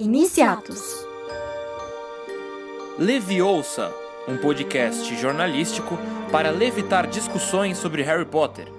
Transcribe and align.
Iniciatos. 0.00 1.04
Leviosa, 2.96 3.92
um 4.28 4.36
podcast 4.36 5.12
jornalístico 5.16 5.98
para 6.30 6.52
levitar 6.52 7.08
discussões 7.08 7.78
sobre 7.78 8.02
Harry 8.02 8.24
Potter, 8.24 8.72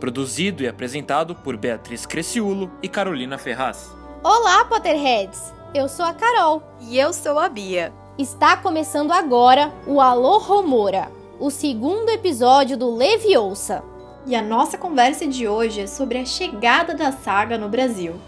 produzido 0.00 0.64
e 0.64 0.66
apresentado 0.66 1.32
por 1.36 1.56
Beatriz 1.56 2.04
Cresciulo 2.04 2.72
e 2.82 2.88
Carolina 2.88 3.38
Ferraz. 3.38 3.88
Olá, 4.24 4.64
Potterheads! 4.64 5.52
Eu 5.72 5.88
sou 5.88 6.04
a 6.04 6.12
Carol. 6.12 6.60
E 6.80 6.98
eu 6.98 7.12
sou 7.12 7.38
a 7.38 7.48
Bia. 7.48 7.92
Está 8.18 8.56
começando 8.56 9.12
agora 9.12 9.72
o 9.86 10.00
Alô 10.00 10.38
Romora, 10.38 11.08
o 11.38 11.52
segundo 11.52 12.08
episódio 12.08 12.76
do 12.76 12.92
Leviosa. 12.96 13.84
E 14.26 14.34
a 14.34 14.42
nossa 14.42 14.76
conversa 14.76 15.24
de 15.24 15.46
hoje 15.46 15.82
é 15.82 15.86
sobre 15.86 16.18
a 16.18 16.24
chegada 16.24 16.96
da 16.96 17.12
saga 17.12 17.56
no 17.56 17.68
Brasil. 17.68 18.20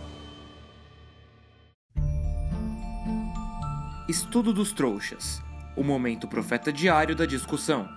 Estudo 4.08 4.52
dos 4.52 4.72
Trouxas 4.72 5.44
o 5.76 5.84
momento 5.84 6.26
profeta 6.26 6.72
diário 6.72 7.14
da 7.14 7.26
discussão. 7.26 7.88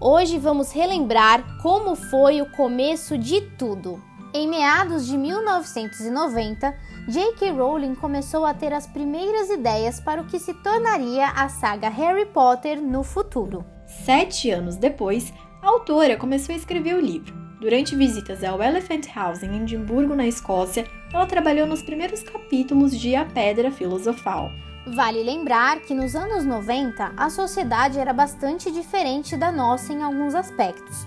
Hoje 0.00 0.38
vamos 0.38 0.72
relembrar 0.72 1.58
como 1.62 1.94
foi 1.94 2.42
o 2.42 2.50
começo 2.50 3.16
de 3.16 3.40
tudo. 3.40 4.02
Em 4.34 4.48
meados 4.48 5.06
de 5.06 5.16
1990, 5.16 6.74
J.K. 7.08 7.50
Rowling 7.52 7.94
começou 7.94 8.44
a 8.44 8.52
ter 8.52 8.72
as 8.72 8.86
primeiras 8.86 9.48
ideias 9.48 10.00
para 10.00 10.20
o 10.20 10.26
que 10.26 10.38
se 10.38 10.52
tornaria 10.52 11.28
a 11.28 11.48
saga 11.48 11.88
Harry 11.88 12.26
Potter 12.26 12.82
no 12.82 13.04
futuro. 13.04 13.64
Sete 13.86 14.50
anos 14.50 14.76
depois, 14.76 15.32
a 15.62 15.68
autora 15.68 16.16
começou 16.16 16.54
a 16.54 16.58
escrever 16.58 16.94
o 16.96 17.00
livro. 17.00 17.34
Durante 17.60 17.94
visitas 17.94 18.42
ao 18.42 18.62
Elephant 18.62 19.06
House 19.14 19.42
em 19.42 19.62
Edimburgo, 19.62 20.14
na 20.14 20.26
Escócia, 20.26 20.86
ela 21.12 21.24
trabalhou 21.24 21.66
nos 21.66 21.82
primeiros 21.82 22.22
capítulos 22.22 22.98
de 22.98 23.14
A 23.14 23.24
Pedra 23.24 23.70
Filosofal, 23.70 24.50
Vale 24.86 25.20
lembrar 25.20 25.80
que 25.80 25.92
nos 25.92 26.14
anos 26.14 26.44
90 26.44 27.12
a 27.16 27.28
sociedade 27.28 27.98
era 27.98 28.12
bastante 28.12 28.70
diferente 28.70 29.36
da 29.36 29.50
nossa 29.50 29.92
em 29.92 30.00
alguns 30.00 30.32
aspectos. 30.32 31.04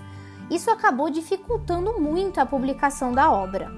Isso 0.50 0.70
acabou 0.70 1.08
dificultando 1.08 1.98
muito 1.98 2.38
a 2.38 2.44
publicação 2.44 3.10
da 3.10 3.32
obra. 3.32 3.72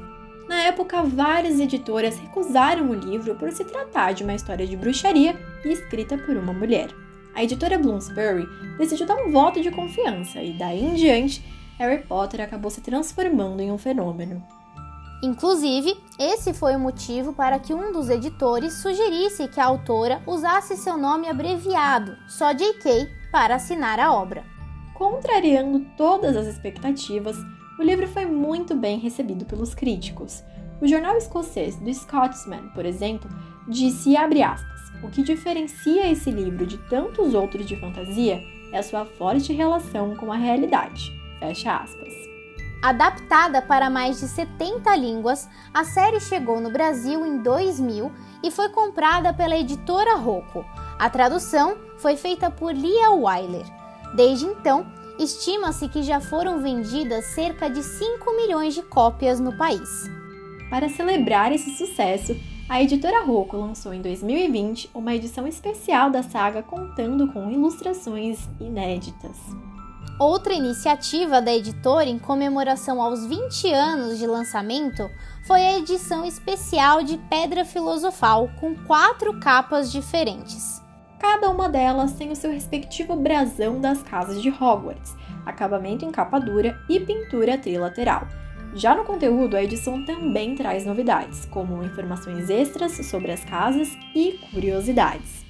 Na 0.49 0.63
época, 0.63 1.05
várias 1.05 1.61
editoras 1.61 2.19
recusaram 2.19 2.91
o 2.91 2.95
livro 2.95 3.37
por 3.37 3.53
se 3.53 3.65
tratar 3.65 4.13
de 4.13 4.25
uma 4.25 4.35
história 4.35 4.67
de 4.67 4.77
bruxaria 4.77 5.39
e 5.65 5.69
escrita 5.69 6.19
por 6.19 6.37
uma 6.37 6.53
mulher. 6.53 6.89
A 7.33 7.45
editora 7.45 7.79
Bloomsbury 7.79 8.48
decidiu 8.79 9.07
dar 9.07 9.17
um 9.17 9.31
voto 9.31 9.61
de 9.63 9.71
confiança 9.71 10.43
e 10.43 10.53
daí 10.53 10.83
em 10.83 10.95
diante, 10.95 11.45
Harry 11.79 12.03
Potter 12.03 12.41
acabou 12.41 12.73
se 12.73 12.81
transformando 12.81 13.63
em 13.63 13.71
um 13.71 13.79
fenômeno. 13.79 14.43
Inclusive, 15.23 15.97
esse 16.19 16.53
foi 16.53 16.75
o 16.75 16.81
motivo 16.81 17.33
para 17.33 17.56
que 17.61 17.73
um 17.73 17.92
dos 17.92 18.11
editores 18.11 18.83
sugerisse 18.83 19.47
que 19.47 19.61
a 19.61 19.67
autora 19.67 20.20
usasse 20.27 20.77
seu 20.77 20.98
nome 20.98 21.29
abreviado, 21.29 22.17
só 22.27 22.53
JK, 22.53 23.09
para 23.31 23.55
assinar 23.55 24.01
a 24.01 24.12
obra. 24.12 24.45
Contrariando 24.95 25.87
todas 25.97 26.37
as 26.37 26.48
expectativas, 26.48 27.37
o 27.79 27.83
livro 27.84 28.09
foi 28.09 28.27
muito 28.27 28.75
bem 28.75 28.98
recebido 28.98 29.45
pelos 29.45 29.75
críticos. 29.75 30.42
O 30.81 30.89
jornal 30.89 31.17
escocês 31.17 31.77
The 31.77 31.92
Scotsman, 31.92 32.70
por 32.75 32.84
exemplo, 32.84 33.31
disse 33.69 34.17
aspas: 34.17 34.81
"O 35.05 35.09
que 35.09 35.23
diferencia 35.23 36.11
esse 36.11 36.33
livro 36.33 36.67
de 36.67 36.79
tantos 36.89 37.33
outros 37.33 37.64
de 37.64 37.77
fantasia 37.77 38.42
é 38.73 38.79
a 38.79 38.83
sua 38.83 39.05
forte 39.05 39.53
relação 39.53 40.17
com 40.17 40.33
a 40.33 40.36
realidade." 40.36 41.12
Fecha 41.39 41.77
aspas. 41.77 42.32
Adaptada 42.83 43.63
para 43.63 43.89
mais 43.89 44.19
de 44.19 44.27
70 44.27 44.97
línguas, 44.97 45.49
a 45.73 45.85
série 45.85 46.19
chegou 46.19 46.61
no 46.61 46.69
Brasil 46.69 47.25
em 47.25 47.39
2000 47.39 48.11
e 48.43 48.51
foi 48.51 48.71
comprada 48.71 49.33
pela 49.33 49.57
editora 49.57 50.17
Rocco. 50.17 50.65
A 50.99 51.09
tradução 51.09 51.77
foi 51.99 52.17
feita 52.17 52.51
por 52.51 52.75
Lia 52.75 53.13
Weiler. 53.13 53.65
Desde 54.17 54.47
então, 54.47 54.85
estima-se 55.17 55.89
que 55.89 56.03
já 56.03 56.21
foram 56.21 56.61
vendidas 56.61 57.27
cerca 57.27 57.71
de 57.71 57.85
5 57.85 58.37
milhões 58.37 58.75
de 58.75 58.83
cópias 58.83 59.39
no 59.39 59.57
país. 59.57 60.11
Para 60.69 60.89
celebrar 60.89 61.53
esse 61.53 61.77
sucesso, 61.77 62.37
a 62.69 62.83
editora 62.83 63.23
Rocco 63.23 63.57
lançou 63.57 63.95
em 63.95 64.03
2020 64.03 64.91
uma 64.92 65.15
edição 65.15 65.47
especial 65.47 66.11
da 66.11 66.25
saga 66.25 66.65
contando 66.65 67.33
com 67.33 67.48
ilustrações 67.48 68.41
inéditas. 68.59 69.37
Outra 70.23 70.55
iniciativa 70.55 71.43
da 71.43 71.53
editora 71.53 72.09
em 72.09 72.17
comemoração 72.17 73.03
aos 73.03 73.27
20 73.27 73.73
anos 73.73 74.19
de 74.19 74.25
lançamento 74.25 75.11
foi 75.43 75.61
a 75.61 75.79
edição 75.79 76.25
especial 76.25 77.03
de 77.03 77.19
Pedra 77.29 77.65
Filosofal, 77.65 78.49
com 78.61 78.73
quatro 78.73 79.41
capas 79.41 79.91
diferentes. 79.91 80.81
Cada 81.19 81.51
uma 81.51 81.69
delas 81.69 82.13
tem 82.13 82.31
o 82.31 82.37
seu 82.37 82.53
respectivo 82.53 83.17
brasão 83.17 83.81
das 83.81 84.01
casas 84.01 84.41
de 84.41 84.49
Hogwarts, 84.49 85.13
acabamento 85.45 86.05
em 86.05 86.13
capa 86.13 86.39
dura 86.39 86.79
e 86.89 87.01
pintura 87.01 87.59
trilateral. 87.59 88.29
Já 88.77 88.95
no 88.95 89.03
conteúdo, 89.05 89.57
a 89.57 89.65
edição 89.65 90.05
também 90.05 90.55
traz 90.55 90.87
novidades, 90.87 91.47
como 91.47 91.83
informações 91.83 92.49
extras 92.49 92.93
sobre 93.09 93.33
as 93.33 93.45
casas 93.45 93.89
e 94.15 94.39
curiosidades. 94.53 95.42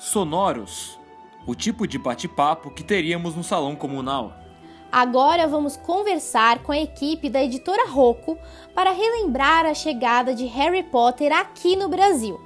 Sonoros, 0.00 0.98
o 1.46 1.54
tipo 1.54 1.86
de 1.86 1.98
bate-papo 1.98 2.70
que 2.70 2.82
teríamos 2.82 3.36
no 3.36 3.44
salão 3.44 3.76
comunal. 3.76 4.32
Agora 4.90 5.46
vamos 5.46 5.76
conversar 5.76 6.62
com 6.62 6.72
a 6.72 6.80
equipe 6.80 7.28
da 7.28 7.44
editora 7.44 7.86
Rocco 7.86 8.38
para 8.74 8.92
relembrar 8.92 9.66
a 9.66 9.74
chegada 9.74 10.34
de 10.34 10.46
Harry 10.46 10.82
Potter 10.82 11.32
aqui 11.32 11.76
no 11.76 11.88
Brasil. 11.90 12.40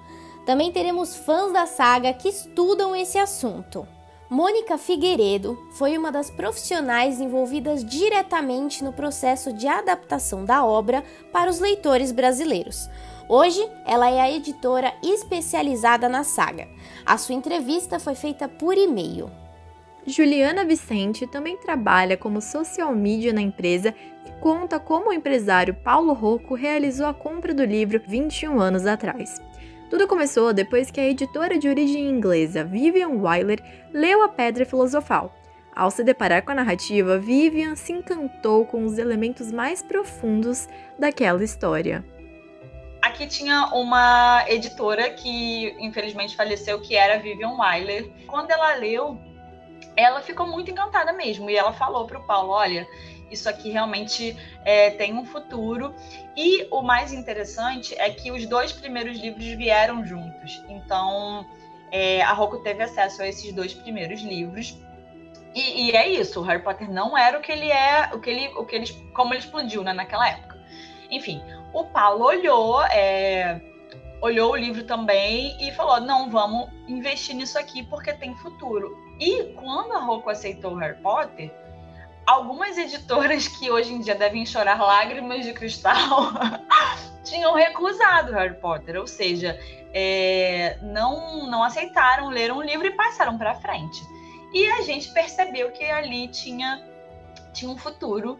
Também 0.44 0.72
teremos 0.72 1.16
fãs 1.16 1.52
da 1.52 1.64
saga 1.64 2.12
que 2.12 2.28
estudam 2.28 2.94
esse 2.94 3.18
assunto. 3.18 3.86
Mônica 4.28 4.76
Figueiredo 4.76 5.56
foi 5.74 5.96
uma 5.96 6.10
das 6.10 6.30
profissionais 6.30 7.20
envolvidas 7.20 7.84
diretamente 7.84 8.82
no 8.82 8.92
processo 8.92 9.52
de 9.52 9.68
adaptação 9.68 10.44
da 10.44 10.64
obra 10.64 11.04
para 11.32 11.48
os 11.48 11.60
leitores 11.60 12.10
brasileiros. 12.10 12.88
Hoje, 13.28 13.66
ela 13.86 14.10
é 14.10 14.20
a 14.20 14.30
editora 14.30 14.92
especializada 15.02 16.10
na 16.10 16.24
saga. 16.24 16.68
A 17.06 17.16
sua 17.16 17.34
entrevista 17.34 17.98
foi 17.98 18.14
feita 18.14 18.46
por 18.48 18.76
e-mail. 18.76 19.30
Juliana 20.06 20.64
Vicente 20.66 21.26
também 21.26 21.56
trabalha 21.56 22.18
como 22.18 22.42
social 22.42 22.94
media 22.94 23.32
na 23.32 23.40
empresa 23.40 23.94
e 24.26 24.30
conta 24.42 24.78
como 24.78 25.08
o 25.08 25.12
empresário 25.12 25.72
Paulo 25.72 26.12
Rocco 26.12 26.54
realizou 26.54 27.06
a 27.06 27.14
compra 27.14 27.54
do 27.54 27.64
livro 27.64 28.02
21 28.06 28.60
anos 28.60 28.84
atrás. 28.84 29.40
Tudo 29.88 30.06
começou 30.06 30.52
depois 30.52 30.90
que 30.90 31.00
a 31.00 31.08
editora 31.08 31.58
de 31.58 31.66
origem 31.66 32.06
inglesa 32.06 32.62
Vivian 32.62 33.08
Wyler 33.08 33.62
leu 33.90 34.22
A 34.22 34.28
Pedra 34.28 34.66
Filosofal. 34.66 35.34
Ao 35.74 35.90
se 35.90 36.04
deparar 36.04 36.44
com 36.44 36.52
a 36.52 36.56
narrativa, 36.56 37.18
Vivian 37.18 37.74
se 37.74 37.92
encantou 37.92 38.66
com 38.66 38.84
os 38.84 38.98
elementos 38.98 39.50
mais 39.50 39.80
profundos 39.80 40.68
daquela 40.98 41.42
história 41.42 42.04
aqui 43.14 43.26
tinha 43.28 43.66
uma 43.72 44.44
editora 44.48 45.08
que 45.10 45.74
infelizmente 45.78 46.36
faleceu, 46.36 46.80
que 46.80 46.96
era 46.96 47.18
Vivian 47.18 47.52
Wyler. 47.52 48.10
Quando 48.26 48.50
ela 48.50 48.74
leu, 48.74 49.18
ela 49.96 50.20
ficou 50.20 50.46
muito 50.46 50.70
encantada 50.70 51.12
mesmo. 51.12 51.48
E 51.48 51.56
ela 51.56 51.72
falou 51.72 52.06
para 52.06 52.18
o 52.18 52.26
Paulo: 52.26 52.50
olha, 52.50 52.86
isso 53.30 53.48
aqui 53.48 53.70
realmente 53.70 54.36
é, 54.64 54.90
tem 54.90 55.14
um 55.16 55.24
futuro. 55.24 55.94
E 56.36 56.66
o 56.70 56.82
mais 56.82 57.12
interessante 57.12 57.94
é 57.96 58.10
que 58.10 58.32
os 58.32 58.46
dois 58.46 58.72
primeiros 58.72 59.18
livros 59.18 59.44
vieram 59.44 60.04
juntos. 60.04 60.62
Então, 60.68 61.46
é, 61.92 62.20
a 62.22 62.32
Rocco 62.32 62.58
teve 62.58 62.82
acesso 62.82 63.22
a 63.22 63.28
esses 63.28 63.52
dois 63.52 63.72
primeiros 63.72 64.20
livros. 64.22 64.76
E, 65.54 65.86
e, 65.86 65.90
é 65.92 66.08
isso, 66.08 66.40
o 66.40 66.42
Harry 66.42 66.60
Potter 66.60 66.90
não 66.90 67.16
era 67.16 67.38
o 67.38 67.40
que 67.40 67.52
ele 67.52 67.70
é, 67.70 68.10
o 68.12 68.18
que 68.18 68.28
ele, 68.28 68.48
o 68.56 68.66
que 68.66 68.74
ele, 68.74 68.92
como 69.14 69.32
ele 69.32 69.38
explodiu 69.38 69.84
né, 69.84 69.92
naquela 69.92 70.28
época. 70.28 70.60
Enfim, 71.08 71.40
o 71.74 71.84
Paulo 71.84 72.24
olhou, 72.24 72.80
é, 72.84 73.60
olhou 74.22 74.52
o 74.52 74.56
livro 74.56 74.84
também 74.84 75.56
e 75.60 75.72
falou: 75.72 76.00
não, 76.00 76.30
vamos 76.30 76.70
investir 76.88 77.34
nisso 77.34 77.58
aqui 77.58 77.82
porque 77.82 78.12
tem 78.14 78.34
futuro. 78.36 78.96
E 79.20 79.52
quando 79.54 79.92
a 79.92 80.00
Rocco 80.00 80.30
aceitou 80.30 80.74
Harry 80.76 80.96
Potter, 81.02 81.52
algumas 82.24 82.78
editoras 82.78 83.48
que 83.48 83.70
hoje 83.70 83.92
em 83.92 84.00
dia 84.00 84.14
devem 84.14 84.46
chorar 84.46 84.80
lágrimas 84.80 85.44
de 85.44 85.52
cristal 85.52 86.32
tinham 87.24 87.54
recusado 87.54 88.32
Harry 88.32 88.54
Potter, 88.54 88.98
ou 89.00 89.06
seja, 89.06 89.58
é, 89.92 90.78
não, 90.82 91.46
não 91.46 91.62
aceitaram 91.62 92.28
ler 92.28 92.52
um 92.52 92.62
livro 92.62 92.86
e 92.86 92.90
passaram 92.92 93.36
para 93.36 93.54
frente. 93.54 94.00
E 94.52 94.68
a 94.68 94.82
gente 94.82 95.12
percebeu 95.12 95.72
que 95.72 95.84
ali 95.84 96.28
tinha, 96.28 96.86
tinha 97.52 97.70
um 97.70 97.76
futuro 97.76 98.38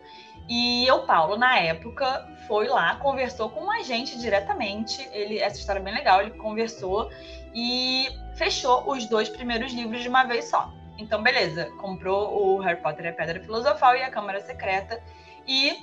e 0.49 0.91
o 0.91 1.00
Paulo, 1.00 1.37
na 1.37 1.58
época, 1.58 2.29
foi 2.46 2.69
lá, 2.69 2.96
conversou 2.96 3.49
com 3.49 3.70
a 3.70 3.82
gente 3.82 4.19
diretamente. 4.19 5.08
Ele, 5.12 5.38
essa 5.38 5.58
história 5.58 5.81
é 5.81 5.82
bem 5.82 5.94
legal. 5.94 6.20
Ele 6.20 6.32
conversou 6.32 7.11
e 7.55 8.08
fechou 8.35 8.91
os 8.91 9.06
dois 9.06 9.29
primeiros 9.29 9.73
livros 9.73 10.02
de 10.02 10.08
uma 10.08 10.25
vez 10.25 10.46
só. 10.46 10.70
Então, 10.99 11.23
beleza, 11.23 11.70
comprou 11.79 12.56
o 12.56 12.58
Harry 12.61 12.81
Potter 12.81 13.06
e 13.06 13.08
a 13.08 13.12
Pedra 13.12 13.41
Filosofal 13.41 13.96
e 13.96 14.02
a 14.02 14.11
Câmara 14.11 14.41
Secreta 14.41 15.02
e 15.46 15.76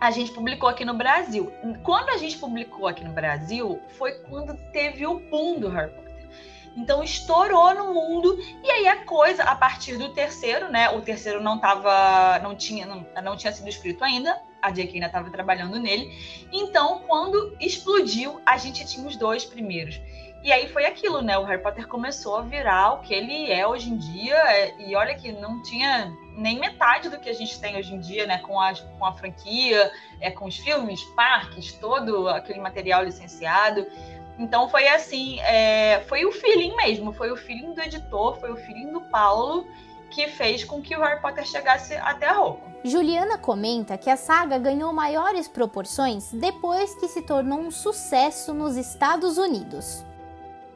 a 0.00 0.10
gente 0.10 0.32
publicou 0.32 0.68
aqui 0.68 0.84
no 0.84 0.94
Brasil. 0.94 1.50
Quando 1.82 2.10
a 2.10 2.18
gente 2.18 2.36
publicou 2.38 2.86
aqui 2.86 3.04
no 3.04 3.12
Brasil, 3.12 3.80
foi 3.90 4.12
quando 4.12 4.56
teve 4.72 5.06
o 5.06 5.18
boom 5.30 5.60
do 5.60 5.68
Harry 5.68 5.90
Potter. 5.90 6.05
Então 6.76 7.02
estourou 7.02 7.74
no 7.74 7.94
mundo 7.94 8.38
e 8.62 8.70
aí 8.70 8.86
a 8.86 9.04
coisa 9.04 9.42
a 9.44 9.54
partir 9.54 9.96
do 9.96 10.10
terceiro, 10.10 10.70
né? 10.70 10.90
O 10.90 11.00
terceiro 11.00 11.40
não 11.42 11.58
tava, 11.58 12.38
não 12.40 12.54
tinha, 12.54 12.84
não, 12.84 13.06
não 13.22 13.36
tinha 13.36 13.52
sido 13.52 13.68
escrito 13.68 14.04
ainda. 14.04 14.40
A 14.60 14.70
J.K. 14.70 14.94
ainda 14.94 15.06
estava 15.06 15.30
trabalhando 15.30 15.78
nele. 15.78 16.12
Então, 16.52 17.00
quando 17.06 17.56
explodiu, 17.60 18.40
a 18.44 18.56
gente 18.56 18.84
tinha 18.84 19.06
os 19.06 19.16
dois 19.16 19.44
primeiros. 19.44 20.00
E 20.46 20.52
aí 20.52 20.68
foi 20.68 20.86
aquilo, 20.86 21.22
né? 21.22 21.36
O 21.36 21.44
Harry 21.44 21.60
Potter 21.60 21.88
começou 21.88 22.36
a 22.36 22.42
virar 22.42 22.92
o 22.92 23.00
que 23.00 23.12
ele 23.12 23.50
é 23.50 23.66
hoje 23.66 23.90
em 23.90 23.96
dia. 23.96 24.34
É, 24.34 24.80
e 24.80 24.94
olha 24.94 25.14
que 25.16 25.32
não 25.32 25.60
tinha 25.62 26.12
nem 26.36 26.58
metade 26.60 27.08
do 27.08 27.18
que 27.18 27.28
a 27.28 27.32
gente 27.32 27.58
tem 27.60 27.76
hoje 27.76 27.92
em 27.92 27.98
dia, 27.98 28.26
né? 28.26 28.38
Com 28.38 28.60
a, 28.60 28.72
com 28.72 29.04
a 29.04 29.12
franquia, 29.12 29.90
é, 30.20 30.30
com 30.30 30.44
os 30.44 30.56
filmes, 30.56 31.02
parques, 31.16 31.72
todo 31.72 32.28
aquele 32.28 32.60
material 32.60 33.02
licenciado. 33.02 33.86
Então 34.38 34.68
foi 34.68 34.86
assim, 34.88 35.40
é, 35.40 36.00
foi 36.08 36.24
o 36.24 36.32
feeling 36.32 36.76
mesmo, 36.76 37.12
foi 37.12 37.30
o 37.30 37.36
feeling 37.36 37.72
do 37.72 37.80
editor, 37.80 38.38
foi 38.38 38.52
o 38.52 38.56
feeling 38.56 38.92
do 38.92 39.00
Paulo 39.02 39.66
que 40.10 40.28
fez 40.28 40.64
com 40.64 40.80
que 40.80 40.96
o 40.96 41.00
Harry 41.00 41.20
Potter 41.20 41.44
chegasse 41.44 41.94
até 41.96 42.26
a 42.26 42.34
Rocco. 42.34 42.70
Juliana 42.84 43.36
comenta 43.36 43.98
que 43.98 44.08
a 44.08 44.16
saga 44.16 44.58
ganhou 44.58 44.92
maiores 44.92 45.48
proporções 45.48 46.30
depois 46.32 46.94
que 46.94 47.08
se 47.08 47.22
tornou 47.22 47.58
um 47.58 47.70
sucesso 47.70 48.54
nos 48.54 48.76
Estados 48.76 49.38
Unidos. 49.38 50.04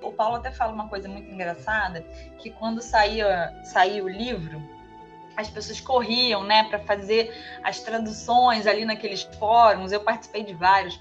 O 0.03 0.11
Paulo 0.11 0.37
até 0.37 0.51
fala 0.51 0.73
uma 0.73 0.89
coisa 0.89 1.09
muito 1.09 1.31
engraçada, 1.31 2.05
que 2.39 2.51
quando 2.51 2.81
saía, 2.81 3.55
saía 3.63 4.03
o 4.03 4.09
livro, 4.09 4.61
as 5.37 5.49
pessoas 5.49 5.81
corriam, 5.81 6.43
né, 6.43 6.65
para 6.65 6.79
fazer 6.81 7.33
as 7.63 7.81
traduções 7.81 8.67
ali 8.67 8.85
naqueles 8.85 9.23
fóruns. 9.39 9.93
Eu 9.93 10.01
participei 10.01 10.43
de 10.43 10.55
vários 10.55 10.99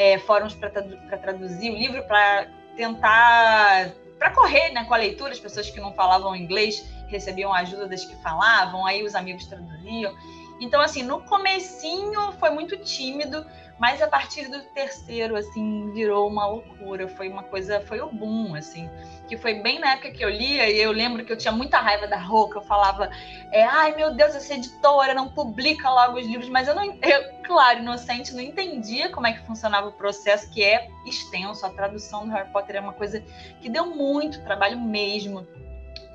é, 0.00 0.16
fóruns 0.16 0.54
para 0.54 0.70
traduzir 1.18 1.70
o 1.70 1.76
livro, 1.76 2.02
para 2.04 2.46
tentar, 2.74 3.92
para 4.18 4.30
correr, 4.30 4.70
né, 4.70 4.82
com 4.84 4.94
a 4.94 4.96
leitura. 4.96 5.30
As 5.30 5.38
pessoas 5.38 5.68
que 5.68 5.78
não 5.78 5.92
falavam 5.92 6.34
inglês 6.34 6.82
recebiam 7.08 7.52
ajuda 7.52 7.86
das 7.86 8.02
que 8.02 8.16
falavam, 8.22 8.86
aí 8.86 9.04
os 9.04 9.14
amigos 9.14 9.44
traduziam. 9.44 10.16
Então, 10.58 10.80
assim, 10.80 11.02
no 11.02 11.20
comecinho 11.24 12.32
foi 12.32 12.48
muito 12.48 12.78
tímido, 12.78 13.44
mas 13.80 14.02
a 14.02 14.06
partir 14.06 14.46
do 14.48 14.60
terceiro, 14.60 15.34
assim, 15.34 15.90
virou 15.92 16.28
uma 16.28 16.46
loucura. 16.46 17.08
Foi 17.08 17.30
uma 17.30 17.42
coisa, 17.42 17.80
foi 17.80 17.98
o 18.02 18.12
boom, 18.12 18.54
assim. 18.54 18.90
Que 19.26 19.38
foi 19.38 19.54
bem 19.54 19.78
na 19.78 19.92
época 19.92 20.10
que 20.10 20.22
eu 20.22 20.28
lia, 20.28 20.68
e 20.68 20.78
eu 20.78 20.92
lembro 20.92 21.24
que 21.24 21.32
eu 21.32 21.36
tinha 21.36 21.50
muita 21.50 21.80
raiva 21.80 22.06
da 22.06 22.18
Roca. 22.18 22.58
Eu 22.58 22.62
falava, 22.62 23.10
é, 23.50 23.64
ai 23.64 23.96
meu 23.96 24.14
Deus, 24.14 24.34
essa 24.34 24.52
editora 24.52 25.14
não 25.14 25.30
publica 25.30 25.88
logo 25.88 26.18
os 26.18 26.26
livros. 26.26 26.50
Mas 26.50 26.68
eu 26.68 26.74
não, 26.74 26.84
eu, 26.84 27.42
claro, 27.42 27.78
inocente, 27.78 28.34
não 28.34 28.42
entendia 28.42 29.08
como 29.08 29.26
é 29.26 29.32
que 29.32 29.46
funcionava 29.46 29.88
o 29.88 29.92
processo, 29.92 30.50
que 30.50 30.62
é 30.62 30.86
extenso. 31.06 31.64
A 31.64 31.70
tradução 31.70 32.28
do 32.28 32.34
Harry 32.34 32.52
Potter 32.52 32.76
é 32.76 32.80
uma 32.80 32.92
coisa 32.92 33.24
que 33.62 33.70
deu 33.70 33.86
muito 33.86 34.44
trabalho 34.44 34.78
mesmo. 34.78 35.48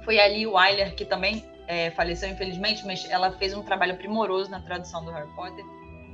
Foi 0.03 0.19
ali 0.19 0.45
o 0.45 0.53
Wyler, 0.53 0.93
que 0.93 1.03
também 1.03 1.43
é, 1.65 1.89
faleceu 1.89 2.29
infelizmente, 2.29 2.85
mas 2.85 3.09
ela 3.09 3.31
fez 3.31 3.55
um 3.55 3.63
trabalho 3.63 3.97
primoroso 3.97 4.51
na 4.51 4.59
tradução 4.59 5.03
do 5.03 5.09
Harry 5.09 5.33
Potter. 5.35 5.65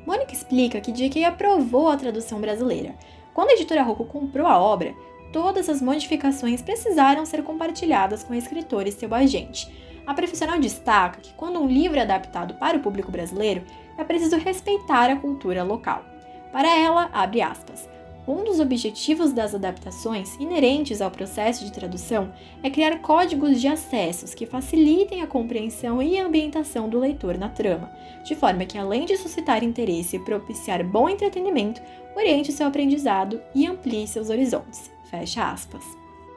Mônica 0.05 0.33
explica 0.33 0.81
que 0.81 0.91
J.K. 0.91 1.25
aprovou 1.25 1.87
a 1.89 1.97
tradução 1.97 2.39
brasileira. 2.39 2.95
Quando 3.33 3.49
a 3.49 3.53
editora 3.53 3.83
Rocco 3.83 4.05
comprou 4.05 4.47
a 4.47 4.59
obra, 4.59 4.93
todas 5.31 5.69
as 5.69 5.81
modificações 5.81 6.61
precisaram 6.61 7.25
ser 7.25 7.43
compartilhadas 7.43 8.23
com 8.23 8.33
a 8.33 8.37
escritora 8.37 8.89
e 8.89 8.91
seu 8.91 9.13
agente. 9.13 9.71
A 10.05 10.13
profissional 10.13 10.59
destaca 10.59 11.21
que 11.21 11.33
quando 11.33 11.59
um 11.59 11.67
livro 11.67 11.97
é 11.97 12.01
adaptado 12.01 12.55
para 12.55 12.77
o 12.77 12.81
público 12.81 13.11
brasileiro, 13.11 13.63
é 13.97 14.03
preciso 14.03 14.37
respeitar 14.37 15.09
a 15.09 15.15
cultura 15.15 15.63
local. 15.63 16.03
Para 16.51 16.75
ela, 16.77 17.09
abre 17.13 17.41
aspas, 17.41 17.87
um 18.27 18.43
dos 18.43 18.59
objetivos 18.59 19.33
das 19.33 19.55
adaptações 19.55 20.35
inerentes 20.35 21.01
ao 21.01 21.09
processo 21.09 21.65
de 21.65 21.71
tradução 21.71 22.31
é 22.61 22.69
criar 22.69 22.99
códigos 22.99 23.59
de 23.59 23.67
acessos 23.67 24.33
que 24.33 24.45
facilitem 24.45 25.21
a 25.21 25.27
compreensão 25.27 26.01
e 26.01 26.19
a 26.19 26.25
ambientação 26.25 26.87
do 26.87 26.99
leitor 26.99 27.37
na 27.37 27.49
trama, 27.49 27.91
de 28.23 28.35
forma 28.35 28.65
que, 28.65 28.77
além 28.77 29.05
de 29.05 29.17
suscitar 29.17 29.63
interesse 29.63 30.17
e 30.17 30.23
propiciar 30.23 30.83
bom 30.83 31.09
entretenimento, 31.09 31.81
oriente 32.15 32.51
seu 32.51 32.67
aprendizado 32.67 33.41
e 33.55 33.65
amplie 33.65 34.07
seus 34.07 34.29
horizontes. 34.29 34.91
Fecha 35.09 35.51
aspas 35.51 35.83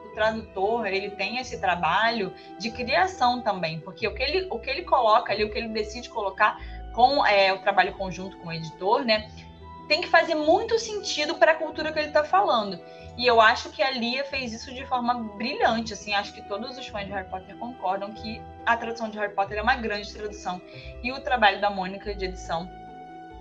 O 0.05 0.13
tradutor 0.13 0.87
ele 0.87 1.11
tem 1.11 1.37
esse 1.37 1.59
trabalho 1.59 2.33
de 2.57 2.71
criação 2.71 3.41
também, 3.41 3.79
porque 3.79 4.07
o 4.07 4.13
que 4.13 4.23
ele, 4.23 4.47
o 4.49 4.57
que 4.57 4.69
ele 4.69 4.83
coloca 4.83 5.31
ali, 5.31 5.43
o 5.43 5.51
que 5.51 5.57
ele 5.57 5.69
decide 5.69 6.09
colocar 6.09 6.59
com 6.93 7.25
é, 7.25 7.53
o 7.53 7.59
trabalho 7.59 7.93
conjunto 7.93 8.37
com 8.37 8.47
o 8.47 8.53
editor, 8.53 9.03
né, 9.03 9.29
tem 9.87 10.01
que 10.01 10.07
fazer 10.07 10.35
muito 10.35 10.77
sentido 10.79 11.35
para 11.35 11.51
a 11.51 11.55
cultura 11.55 11.91
que 11.91 11.99
ele 11.99 12.07
está 12.07 12.23
falando. 12.23 12.79
E 13.17 13.25
eu 13.25 13.39
acho 13.39 13.69
que 13.69 13.81
a 13.81 13.91
Lia 13.91 14.25
fez 14.25 14.51
isso 14.51 14.73
de 14.73 14.85
forma 14.85 15.13
brilhante, 15.13 15.93
assim, 15.93 16.13
acho 16.13 16.33
que 16.33 16.41
todos 16.41 16.77
os 16.77 16.87
fãs 16.87 17.05
de 17.05 17.11
Harry 17.11 17.29
Potter 17.29 17.55
concordam 17.55 18.11
que 18.11 18.41
a 18.65 18.75
tradução 18.75 19.09
de 19.09 19.17
Harry 19.17 19.33
Potter 19.33 19.57
é 19.57 19.61
uma 19.61 19.75
grande 19.75 20.13
tradução. 20.13 20.61
E 21.01 21.11
o 21.11 21.21
trabalho 21.21 21.61
da 21.61 21.69
Mônica 21.69 22.13
de 22.13 22.25
edição, 22.25 22.69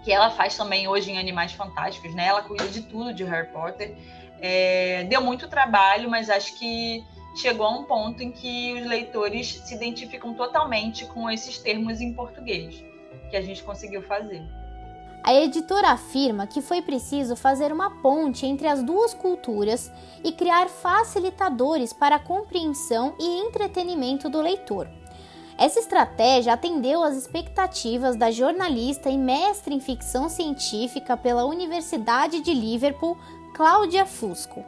que 0.05 0.13
ela 0.13 0.31
faz 0.31 0.57
também 0.57 0.87
hoje 0.87 1.11
em 1.11 1.19
Animais 1.19 1.53
Fantásticos, 1.53 2.15
né? 2.15 2.27
Ela 2.27 2.43
cuida 2.43 2.69
de 2.69 2.83
tudo 2.83 3.13
de 3.13 3.25
Harry 3.25 3.49
Potter. 3.49 3.97
É, 4.41 5.05
deu 5.05 5.21
muito 5.21 5.49
trabalho, 5.49 6.09
mas 6.09 6.31
acho 6.31 6.57
que 6.57 7.05
chegou 7.35 7.67
a 7.67 7.71
um 7.71 7.85
ponto 7.85 8.23
em 8.23 8.31
que 8.31 8.75
os 8.75 8.87
leitores 8.87 9.61
se 9.65 9.75
identificam 9.75 10.35
totalmente 10.35 11.05
com 11.07 11.29
esses 11.29 11.59
termos 11.59 12.01
em 12.01 12.13
português 12.13 12.85
que 13.29 13.37
a 13.37 13.41
gente 13.41 13.63
conseguiu 13.63 14.03
fazer. 14.03 14.43
A 15.27 15.33
editora 15.33 15.89
afirma 15.89 16.47
que 16.47 16.61
foi 16.61 16.83
preciso 16.83 17.35
fazer 17.35 17.73
uma 17.73 17.91
ponte 18.03 18.45
entre 18.45 18.69
as 18.69 18.83
duas 18.83 19.15
culturas 19.15 19.91
e 20.23 20.31
criar 20.31 20.69
facilitadores 20.69 21.95
para 21.95 22.17
a 22.17 22.19
compreensão 22.19 23.15
e 23.19 23.41
entretenimento 23.41 24.29
do 24.29 24.43
leitor. 24.43 24.87
Essa 25.57 25.81
estratégia 25.81 26.53
atendeu 26.53 27.03
às 27.03 27.17
expectativas 27.17 28.17
da 28.17 28.31
jornalista 28.31 29.09
e 29.09 29.17
mestre 29.17 29.75
em 29.75 29.81
ficção 29.81 30.29
científica 30.29 31.17
pela 31.17 31.47
Universidade 31.47 32.41
de 32.41 32.53
Liverpool, 32.53 33.17
Cláudia 33.55 34.05
Fusco. 34.05 34.63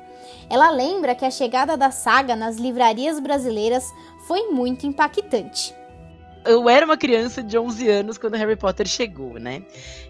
Ela 0.48 0.70
lembra 0.70 1.14
que 1.14 1.26
a 1.26 1.30
chegada 1.30 1.76
da 1.76 1.90
saga 1.90 2.34
nas 2.34 2.56
livrarias 2.56 3.20
brasileiras 3.20 3.92
foi 4.26 4.50
muito 4.52 4.86
impactante 4.86 5.74
eu 6.46 6.68
era 6.68 6.84
uma 6.84 6.96
criança 6.96 7.42
de 7.42 7.58
11 7.58 7.88
anos 7.88 8.18
quando 8.18 8.36
Harry 8.36 8.56
Potter 8.56 8.86
chegou, 8.86 9.34
né? 9.34 9.62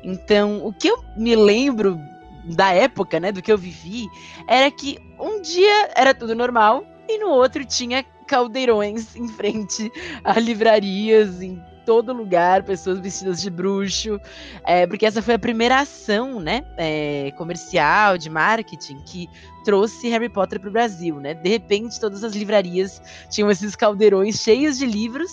Então, 0.03 0.65
o 0.65 0.73
que 0.73 0.89
eu 0.89 1.03
me 1.17 1.35
lembro 1.35 2.01
da 2.45 2.73
época, 2.73 3.19
né, 3.19 3.33
do 3.33 3.43
que 3.43 3.51
eu 3.51 3.59
vivi, 3.59 4.07
era 4.47 4.71
que 4.71 4.99
um 5.19 5.41
dia 5.41 5.91
era 5.97 6.15
tudo 6.15 6.35
normal 6.35 6.87
e 7.09 7.19
no 7.19 7.29
outro 7.29 7.65
tinha 7.65 8.05
caldeirões 8.27 9.15
em 9.17 9.29
frente 9.29 9.91
a 10.23 10.39
livrarias, 10.39 11.43
em 11.43 11.61
todo 11.87 12.13
lugar, 12.13 12.65
pessoas 12.65 12.99
vestidas 12.99 13.41
de 13.41 13.49
bruxo, 13.49 14.21
é, 14.65 14.87
porque 14.87 15.07
essa 15.07 15.23
foi 15.23 15.35
a 15.35 15.39
primeira 15.39 15.79
ação, 15.79 16.41
né, 16.41 16.65
é, 16.77 17.33
comercial, 17.39 18.19
de 18.19 18.29
marketing, 18.29 18.99
que 19.07 19.31
trouxe 19.65 20.09
Harry 20.09 20.29
Potter 20.29 20.61
para 20.61 20.69
o 20.69 20.73
Brasil, 20.73 21.19
né? 21.21 21.35
De 21.35 21.49
repente, 21.49 21.99
todas 21.99 22.23
as 22.23 22.35
livrarias 22.35 23.03
tinham 23.29 23.51
esses 23.51 23.75
caldeirões 23.75 24.37
cheios 24.37 24.79
de 24.79 24.87
livros, 24.87 25.31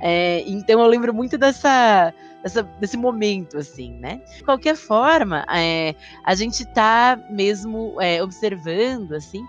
é, 0.00 0.42
então 0.46 0.80
eu 0.80 0.86
lembro 0.86 1.14
muito 1.14 1.38
dessa, 1.38 2.12
dessa, 2.42 2.62
desse 2.62 2.96
momento, 2.96 3.56
assim, 3.56 3.92
né? 3.94 4.20
De 4.36 4.42
qualquer 4.42 4.76
forma, 4.76 5.44
é, 5.52 5.94
a 6.24 6.34
gente 6.34 6.62
está 6.62 7.18
mesmo 7.30 8.00
é, 8.00 8.22
observando, 8.22 9.12
assim, 9.12 9.44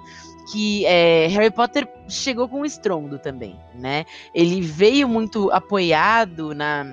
que 0.51 0.85
é, 0.85 1.27
Harry 1.27 1.51
Potter 1.51 1.87
chegou 2.07 2.47
com 2.47 2.65
estrondo 2.65 3.19
também, 3.19 3.55
né? 3.73 4.05
Ele 4.33 4.61
veio 4.61 5.07
muito 5.07 5.51
apoiado 5.51 6.53
na 6.53 6.85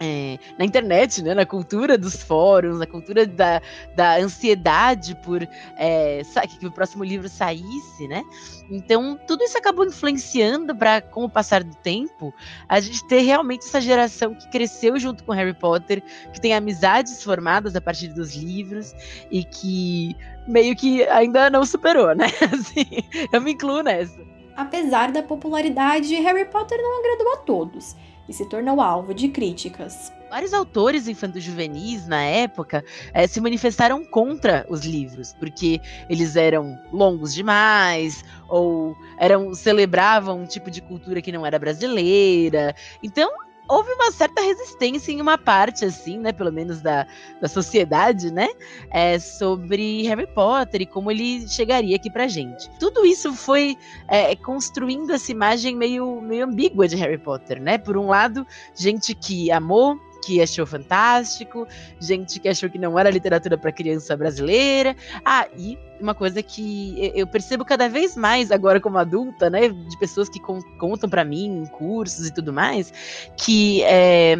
é, 0.00 0.38
na 0.58 0.64
internet, 0.64 1.22
né, 1.22 1.34
na 1.34 1.44
cultura 1.44 1.98
dos 1.98 2.22
fóruns, 2.22 2.78
na 2.78 2.86
cultura 2.86 3.26
da, 3.26 3.60
da 3.94 4.16
ansiedade 4.16 5.14
por 5.16 5.46
é, 5.76 6.22
que 6.58 6.66
o 6.66 6.72
próximo 6.72 7.04
livro 7.04 7.28
saísse, 7.28 8.08
né? 8.08 8.22
Então, 8.70 9.18
tudo 9.26 9.44
isso 9.44 9.58
acabou 9.58 9.84
influenciando 9.84 10.74
para, 10.74 11.02
com 11.02 11.24
o 11.24 11.28
passar 11.28 11.62
do 11.62 11.74
tempo, 11.76 12.32
a 12.66 12.80
gente 12.80 13.06
ter 13.06 13.20
realmente 13.20 13.66
essa 13.66 13.80
geração 13.80 14.34
que 14.34 14.48
cresceu 14.48 14.98
junto 14.98 15.22
com 15.22 15.32
Harry 15.32 15.52
Potter, 15.52 16.02
que 16.32 16.40
tem 16.40 16.54
amizades 16.54 17.22
formadas 17.22 17.76
a 17.76 17.80
partir 17.80 18.08
dos 18.08 18.34
livros 18.34 18.94
e 19.30 19.44
que 19.44 20.16
meio 20.46 20.74
que 20.74 21.02
ainda 21.08 21.50
não 21.50 21.64
superou, 21.66 22.14
né? 22.14 22.26
Assim, 22.52 22.86
eu 23.30 23.40
me 23.40 23.52
incluo 23.52 23.82
nessa. 23.82 24.20
Apesar 24.56 25.10
da 25.10 25.22
popularidade, 25.22 26.14
Harry 26.14 26.44
Potter 26.46 26.78
não 26.80 27.00
agradou 27.00 27.32
a 27.34 27.36
todos. 27.38 27.96
E 28.30 28.32
se 28.32 28.46
tornou 28.46 28.80
alvo 28.80 29.12
de 29.12 29.28
críticas. 29.28 30.12
Vários 30.30 30.54
autores 30.54 31.08
infanto-juvenis 31.08 32.06
na 32.06 32.22
época 32.22 32.84
é, 33.12 33.26
se 33.26 33.40
manifestaram 33.40 34.04
contra 34.04 34.64
os 34.70 34.82
livros, 34.82 35.34
porque 35.34 35.80
eles 36.08 36.36
eram 36.36 36.78
longos 36.92 37.34
demais, 37.34 38.24
ou 38.48 38.96
eram 39.18 39.52
celebravam 39.52 40.42
um 40.42 40.46
tipo 40.46 40.70
de 40.70 40.80
cultura 40.80 41.20
que 41.20 41.32
não 41.32 41.44
era 41.44 41.58
brasileira. 41.58 42.72
Então, 43.02 43.28
houve 43.70 43.92
uma 43.92 44.10
certa 44.10 44.42
resistência 44.42 45.12
em 45.12 45.20
uma 45.20 45.38
parte, 45.38 45.84
assim, 45.84 46.18
né? 46.18 46.32
Pelo 46.32 46.52
menos 46.52 46.82
da, 46.82 47.06
da 47.40 47.48
sociedade, 47.48 48.32
né? 48.32 48.48
É, 48.90 49.18
sobre 49.18 50.02
Harry 50.02 50.26
Potter 50.26 50.82
e 50.82 50.86
como 50.86 51.10
ele 51.10 51.48
chegaria 51.48 51.94
aqui 51.94 52.10
pra 52.10 52.26
gente. 52.26 52.68
Tudo 52.80 53.06
isso 53.06 53.32
foi 53.32 53.78
é, 54.08 54.34
construindo 54.34 55.12
essa 55.12 55.30
imagem 55.30 55.76
meio, 55.76 56.20
meio 56.20 56.44
ambígua 56.44 56.88
de 56.88 56.96
Harry 56.96 57.18
Potter, 57.18 57.62
né? 57.62 57.78
Por 57.78 57.96
um 57.96 58.08
lado, 58.08 58.44
gente 58.74 59.14
que 59.14 59.52
amou 59.52 59.98
que 60.24 60.40
achou 60.40 60.66
fantástico, 60.66 61.66
gente 62.00 62.38
que 62.40 62.48
achou 62.48 62.68
que 62.68 62.78
não 62.78 62.98
era 62.98 63.10
literatura 63.10 63.56
para 63.56 63.72
criança 63.72 64.16
brasileira. 64.16 64.94
Ah, 65.24 65.46
e 65.56 65.78
uma 66.00 66.14
coisa 66.14 66.42
que 66.42 67.12
eu 67.14 67.26
percebo 67.26 67.64
cada 67.64 67.88
vez 67.88 68.16
mais 68.16 68.50
agora 68.50 68.80
como 68.80 68.98
adulta, 68.98 69.50
né, 69.50 69.68
de 69.68 69.98
pessoas 69.98 70.28
que 70.28 70.40
contam 70.78 71.08
para 71.08 71.24
mim 71.24 71.62
em 71.62 71.66
cursos 71.66 72.28
e 72.28 72.32
tudo 72.32 72.52
mais, 72.52 72.92
que 73.36 73.82
é, 73.82 74.36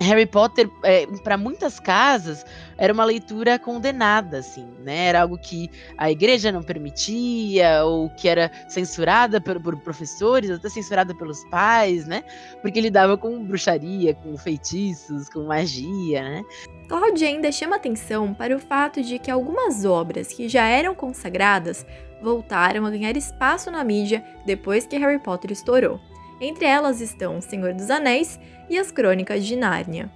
Harry 0.00 0.26
Potter, 0.26 0.68
é, 0.82 1.06
para 1.22 1.36
muitas 1.36 1.78
casas, 1.78 2.44
era 2.76 2.92
uma 2.92 3.04
leitura 3.04 3.58
condenada, 3.58 4.38
assim, 4.38 4.66
né? 4.80 5.06
Era 5.06 5.22
algo 5.22 5.38
que 5.38 5.70
a 5.96 6.10
igreja 6.10 6.50
não 6.50 6.62
permitia, 6.62 7.84
ou 7.84 8.10
que 8.10 8.28
era 8.28 8.50
censurada 8.68 9.40
por, 9.40 9.60
por 9.60 9.76
professores, 9.80 10.50
até 10.50 10.68
censurada 10.68 11.14
pelos 11.14 11.44
pais, 11.44 12.06
né? 12.06 12.24
Porque 12.60 12.80
lidava 12.80 13.16
com 13.16 13.44
bruxaria, 13.44 14.14
com 14.14 14.36
feitiços, 14.36 15.28
com 15.28 15.44
magia, 15.44 16.22
né? 16.22 16.42
Claudia 16.88 17.28
ainda 17.28 17.50
chama 17.50 17.76
atenção 17.76 18.34
para 18.34 18.54
o 18.54 18.58
fato 18.58 19.02
de 19.02 19.18
que 19.18 19.30
algumas 19.30 19.84
obras 19.84 20.28
que 20.28 20.48
já 20.48 20.66
eram 20.66 20.94
consagradas 20.94 21.86
voltaram 22.20 22.84
a 22.84 22.90
ganhar 22.90 23.16
espaço 23.16 23.70
na 23.70 23.82
mídia 23.84 24.24
depois 24.44 24.86
que 24.86 24.96
Harry 24.96 25.18
Potter 25.18 25.52
estourou. 25.52 26.00
Entre 26.44 26.66
elas 26.66 27.00
estão 27.00 27.38
O 27.38 27.42
Senhor 27.42 27.72
dos 27.72 27.88
Anéis 27.88 28.38
e 28.68 28.78
As 28.78 28.90
Crônicas 28.90 29.46
de 29.46 29.56
Nárnia. 29.56 30.10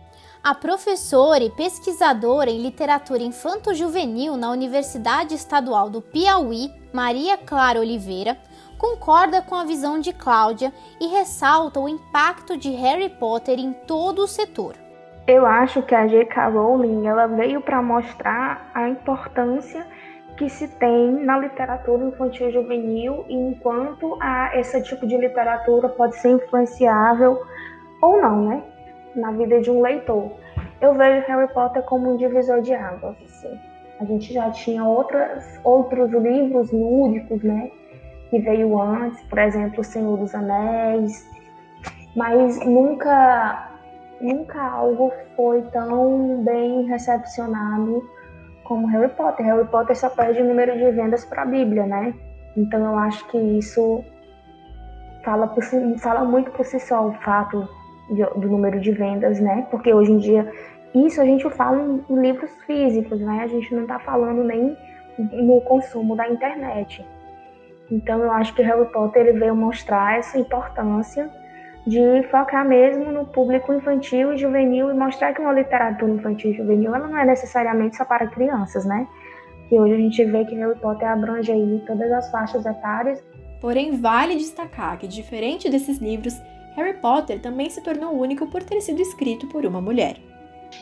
A 0.44 0.54
professora 0.54 1.42
e 1.42 1.48
pesquisadora 1.48 2.50
em 2.50 2.60
literatura 2.60 3.22
infanto-juvenil 3.22 4.36
na 4.36 4.50
Universidade 4.50 5.34
Estadual 5.34 5.88
do 5.88 6.02
Piauí, 6.02 6.70
Maria 6.92 7.38
Clara 7.38 7.80
Oliveira, 7.80 8.36
concorda 8.76 9.40
com 9.40 9.54
a 9.54 9.64
visão 9.64 9.98
de 9.98 10.12
Cláudia 10.12 10.70
e 11.00 11.06
ressalta 11.06 11.80
o 11.80 11.88
impacto 11.88 12.58
de 12.58 12.72
Harry 12.72 13.08
Potter 13.08 13.58
em 13.58 13.72
todo 13.72 14.18
o 14.18 14.28
setor. 14.28 14.74
Eu 15.26 15.46
acho 15.46 15.80
que 15.80 15.94
a 15.94 16.06
J.K. 16.06 16.48
Rowling 16.50 17.06
ela 17.06 17.26
veio 17.26 17.62
para 17.62 17.80
mostrar 17.80 18.70
a 18.74 18.86
importância 18.86 19.86
que 20.38 20.48
se 20.48 20.68
tem 20.68 21.10
na 21.24 21.36
literatura 21.36 22.04
infantil 22.04 22.52
juvenil 22.52 23.24
e 23.28 23.34
enquanto 23.34 24.16
a 24.20 24.56
esse 24.56 24.80
tipo 24.82 25.04
de 25.04 25.16
literatura 25.16 25.88
pode 25.88 26.16
ser 26.16 26.30
influenciável 26.30 27.42
ou 28.00 28.22
não, 28.22 28.48
né, 28.48 28.62
na 29.16 29.32
vida 29.32 29.60
de 29.60 29.68
um 29.68 29.82
leitor. 29.82 30.30
Eu 30.80 30.94
vejo 30.94 31.26
Harry 31.26 31.52
Potter 31.52 31.82
como 31.82 32.14
um 32.14 32.16
divisor 32.16 32.60
de 32.60 32.72
águas. 32.72 33.16
Assim. 33.24 33.58
A 34.00 34.04
gente 34.04 34.32
já 34.32 34.48
tinha 34.52 34.84
outras, 34.84 35.58
outros 35.64 36.08
livros 36.12 36.70
lúdicos, 36.70 37.42
né, 37.42 37.72
que 38.30 38.38
veio 38.38 38.80
antes, 38.80 39.20
por 39.24 39.40
exemplo, 39.40 39.80
O 39.80 39.84
Senhor 39.84 40.16
dos 40.16 40.32
Anéis, 40.36 41.28
mas 42.14 42.64
nunca, 42.64 43.72
nunca 44.20 44.62
algo 44.62 45.12
foi 45.34 45.62
tão 45.62 46.44
bem 46.44 46.84
recepcionado 46.84 48.08
como 48.68 48.86
Harry 48.88 49.08
Potter. 49.08 49.46
Harry 49.46 49.66
Potter 49.66 49.96
só 49.96 50.10
perde 50.10 50.42
o 50.42 50.44
número 50.44 50.76
de 50.76 50.90
vendas 50.90 51.24
para 51.24 51.42
a 51.42 51.46
Bíblia, 51.46 51.86
né? 51.86 52.14
Então 52.56 52.84
eu 52.84 52.98
acho 52.98 53.26
que 53.28 53.38
isso 53.38 54.04
fala, 55.24 55.52
si, 55.60 55.98
fala 55.98 56.24
muito 56.24 56.50
por 56.50 56.66
si 56.66 56.78
só 56.78 57.08
o 57.08 57.12
fato 57.14 57.66
de, 58.10 58.22
do 58.38 58.48
número 58.48 58.78
de 58.78 58.92
vendas, 58.92 59.40
né? 59.40 59.66
Porque 59.70 59.92
hoje 59.92 60.12
em 60.12 60.18
dia 60.18 60.52
isso 60.94 61.20
a 61.20 61.24
gente 61.24 61.48
fala 61.50 61.80
em 61.80 62.20
livros 62.20 62.50
físicos, 62.66 63.18
né? 63.20 63.40
A 63.42 63.46
gente 63.46 63.74
não 63.74 63.82
está 63.82 63.98
falando 63.98 64.44
nem 64.44 64.76
no 65.18 65.60
consumo 65.62 66.14
da 66.14 66.28
internet. 66.28 67.04
Então 67.90 68.18
eu 68.20 68.30
acho 68.30 68.54
que 68.54 68.62
Harry 68.62 68.84
Potter 68.92 69.26
ele 69.26 69.38
veio 69.38 69.56
mostrar 69.56 70.18
essa 70.18 70.38
importância 70.38 71.30
de 71.88 72.22
focar 72.30 72.68
mesmo 72.68 73.10
no 73.10 73.24
público 73.24 73.72
infantil 73.72 74.34
e 74.34 74.38
juvenil 74.38 74.90
e 74.90 74.94
mostrar 74.94 75.32
que 75.32 75.40
uma 75.40 75.52
literatura 75.52 76.12
infantil 76.12 76.50
e 76.50 76.54
juvenil 76.54 76.94
ela 76.94 77.08
não 77.08 77.18
é 77.18 77.24
necessariamente 77.24 77.96
só 77.96 78.04
para 78.04 78.26
crianças, 78.26 78.84
né? 78.84 79.08
E 79.70 79.78
hoje 79.78 79.94
a 79.94 79.96
gente 79.96 80.24
vê 80.26 80.44
que 80.44 80.54
Harry 80.54 80.78
Potter 80.78 81.08
abrange 81.08 81.50
aí 81.50 81.82
todas 81.86 82.12
as 82.12 82.30
faixas 82.30 82.64
etárias. 82.66 83.24
Porém, 83.60 84.00
vale 84.00 84.36
destacar 84.36 84.98
que, 84.98 85.08
diferente 85.08 85.70
desses 85.70 85.98
livros, 85.98 86.34
Harry 86.76 86.94
Potter 86.94 87.40
também 87.40 87.70
se 87.70 87.82
tornou 87.82 88.18
único 88.18 88.46
por 88.50 88.62
ter 88.62 88.80
sido 88.82 89.00
escrito 89.00 89.46
por 89.48 89.64
uma 89.64 89.80
mulher. 89.80 90.16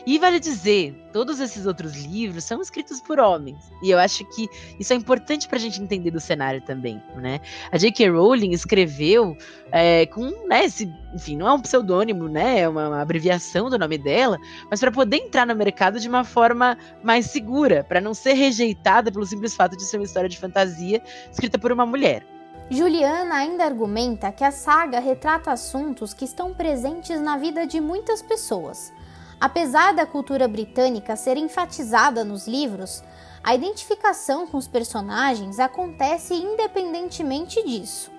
E 0.05 0.17
vale 0.17 0.39
dizer, 0.39 0.95
todos 1.11 1.39
esses 1.39 1.65
outros 1.65 1.95
livros 2.05 2.43
são 2.43 2.61
escritos 2.61 3.01
por 3.01 3.19
homens. 3.19 3.57
E 3.81 3.89
eu 3.89 3.99
acho 3.99 4.25
que 4.25 4.47
isso 4.79 4.93
é 4.93 4.95
importante 4.95 5.47
para 5.47 5.57
a 5.57 5.61
gente 5.61 5.81
entender 5.81 6.11
do 6.11 6.19
cenário 6.19 6.61
também, 6.61 7.01
né? 7.15 7.39
A 7.71 7.77
J.K. 7.77 8.09
Rowling 8.09 8.51
escreveu 8.51 9.37
é, 9.71 10.05
com, 10.07 10.25
né, 10.47 10.65
esse, 10.65 10.91
enfim, 11.13 11.37
não 11.37 11.47
é 11.47 11.53
um 11.53 11.61
pseudônimo, 11.61 12.27
né? 12.27 12.61
É 12.61 12.69
uma, 12.69 12.87
uma 12.89 13.01
abreviação 13.01 13.69
do 13.69 13.77
nome 13.77 13.97
dela, 13.97 14.37
mas 14.69 14.79
para 14.79 14.91
poder 14.91 15.17
entrar 15.17 15.45
no 15.45 15.55
mercado 15.55 15.99
de 15.99 16.07
uma 16.07 16.23
forma 16.23 16.77
mais 17.03 17.27
segura, 17.27 17.83
para 17.83 18.01
não 18.01 18.13
ser 18.13 18.33
rejeitada 18.33 19.11
pelo 19.11 19.25
simples 19.25 19.55
fato 19.55 19.75
de 19.75 19.83
ser 19.83 19.97
uma 19.97 20.05
história 20.05 20.29
de 20.29 20.37
fantasia 20.37 21.01
escrita 21.31 21.57
por 21.57 21.71
uma 21.71 21.85
mulher. 21.85 22.25
Juliana 22.69 23.35
ainda 23.35 23.63
argumenta 23.63 24.29
que 24.29 24.43
a 24.43 24.51
saga 24.51 24.99
retrata 24.99 25.51
assuntos 25.51 26.13
que 26.13 26.25
estão 26.25 26.53
presentes 26.53 27.19
na 27.21 27.37
vida 27.37 27.65
de 27.65 27.79
muitas 27.79 28.21
pessoas 28.21 28.91
Apesar 29.39 29.93
da 29.93 30.05
cultura 30.05 30.47
britânica 30.47 31.15
ser 31.15 31.37
enfatizada 31.37 32.23
nos 32.23 32.47
livros, 32.47 33.03
a 33.43 33.53
identificação 33.53 34.47
com 34.47 34.57
os 34.57 34.67
personagens 34.67 35.59
acontece 35.59 36.33
independentemente 36.33 37.63
disso. 37.63 38.11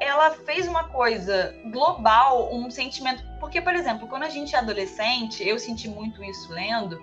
Ela 0.00 0.30
fez 0.30 0.66
uma 0.66 0.88
coisa 0.88 1.54
global, 1.70 2.52
um 2.52 2.70
sentimento. 2.70 3.22
Porque, 3.38 3.60
por 3.60 3.74
exemplo, 3.74 4.08
quando 4.08 4.22
a 4.22 4.30
gente 4.30 4.56
é 4.56 4.58
adolescente, 4.58 5.46
eu 5.46 5.58
senti 5.58 5.88
muito 5.88 6.24
isso 6.24 6.50
lendo, 6.50 6.98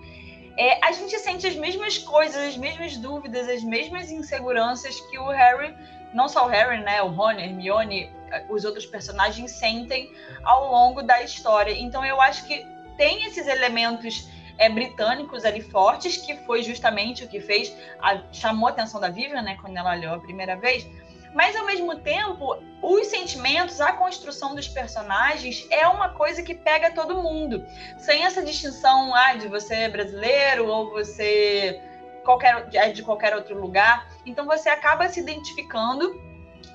é, 0.57 0.83
a 0.83 0.91
gente 0.91 1.17
sente 1.19 1.47
as 1.47 1.55
mesmas 1.55 1.97
coisas, 1.99 2.35
as 2.35 2.57
mesmas 2.57 2.97
dúvidas, 2.97 3.47
as 3.47 3.63
mesmas 3.63 4.11
inseguranças 4.11 4.99
que 5.09 5.17
o 5.17 5.27
Harry, 5.27 5.73
não 6.13 6.27
só 6.27 6.45
o 6.45 6.49
Harry, 6.49 6.83
né, 6.83 7.01
o 7.01 7.07
Rony, 7.07 7.43
Hermione, 7.43 8.11
os 8.49 8.65
outros 8.65 8.85
personagens 8.85 9.51
sentem 9.51 10.11
ao 10.43 10.69
longo 10.69 11.01
da 11.01 11.21
história. 11.23 11.71
Então 11.71 12.03
eu 12.03 12.19
acho 12.19 12.45
que 12.45 12.65
tem 12.99 13.23
esses 13.23 13.47
elementos 13.47 14.29
é, 14.57 14.69
britânicos 14.69 15.45
ali 15.45 15.61
fortes, 15.61 16.17
que 16.17 16.35
foi 16.45 16.61
justamente 16.61 17.23
o 17.23 17.29
que 17.29 17.39
fez, 17.39 17.73
a, 18.01 18.21
chamou 18.29 18.67
a 18.67 18.71
atenção 18.71 18.99
da 18.99 19.09
Vivian, 19.09 19.41
né, 19.41 19.57
quando 19.61 19.77
ela 19.77 19.95
olhou 19.95 20.15
a 20.15 20.19
primeira 20.19 20.57
vez. 20.57 20.85
Mas 21.33 21.55
ao 21.55 21.65
mesmo 21.65 21.95
tempo, 21.99 22.57
os 22.81 23.07
sentimentos, 23.07 23.79
a 23.79 23.93
construção 23.93 24.53
dos 24.53 24.67
personagens 24.67 25.65
é 25.69 25.87
uma 25.87 26.09
coisa 26.09 26.43
que 26.43 26.53
pega 26.53 26.91
todo 26.91 27.23
mundo, 27.23 27.65
sem 27.97 28.25
essa 28.25 28.43
distinção 28.43 29.15
ah, 29.15 29.35
de 29.35 29.47
você 29.47 29.75
é 29.75 29.89
brasileiro 29.89 30.67
ou 30.67 30.89
você 30.89 31.81
qualquer, 32.25 32.67
é 32.73 32.89
de 32.89 33.01
qualquer 33.01 33.33
outro 33.33 33.57
lugar. 33.57 34.09
Então 34.25 34.45
você 34.45 34.67
acaba 34.67 35.07
se 35.07 35.21
identificando 35.21 36.19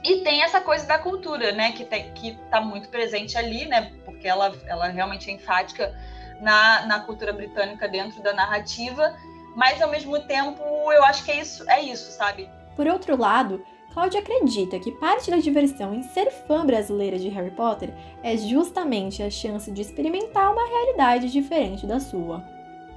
e 0.02 0.20
tem 0.20 0.42
essa 0.42 0.60
coisa 0.60 0.86
da 0.86 0.98
cultura, 0.98 1.52
né, 1.52 1.72
que, 1.72 1.84
tem, 1.84 2.12
que 2.14 2.38
tá 2.50 2.62
muito 2.62 2.88
presente 2.88 3.36
ali, 3.36 3.66
né, 3.66 3.92
porque 4.04 4.26
ela, 4.26 4.54
ela 4.66 4.88
realmente 4.88 5.30
é 5.30 5.34
enfática 5.34 5.94
na, 6.40 6.86
na 6.86 7.00
cultura 7.00 7.32
britânica 7.32 7.88
dentro 7.88 8.22
da 8.22 8.32
narrativa, 8.32 9.14
mas 9.54 9.80
ao 9.80 9.90
mesmo 9.90 10.18
tempo 10.20 10.62
eu 10.92 11.04
acho 11.04 11.24
que 11.24 11.30
é 11.30 11.40
isso, 11.40 11.68
é 11.70 11.82
isso, 11.82 12.12
sabe? 12.12 12.48
Por 12.76 12.86
outro 12.86 13.16
lado, 13.16 13.64
Cláudia 13.94 14.18
acredita 14.18 14.80
que 14.80 14.90
parte 14.90 15.30
da 15.30 15.36
diversão 15.36 15.94
em 15.94 16.02
ser 16.02 16.28
fã 16.30 16.66
brasileira 16.66 17.16
de 17.16 17.28
Harry 17.28 17.52
Potter 17.52 17.94
é 18.24 18.36
justamente 18.36 19.22
a 19.22 19.30
chance 19.30 19.70
de 19.70 19.80
experimentar 19.80 20.52
uma 20.52 20.66
realidade 20.66 21.30
diferente 21.30 21.86
da 21.86 22.00
sua. 22.00 22.42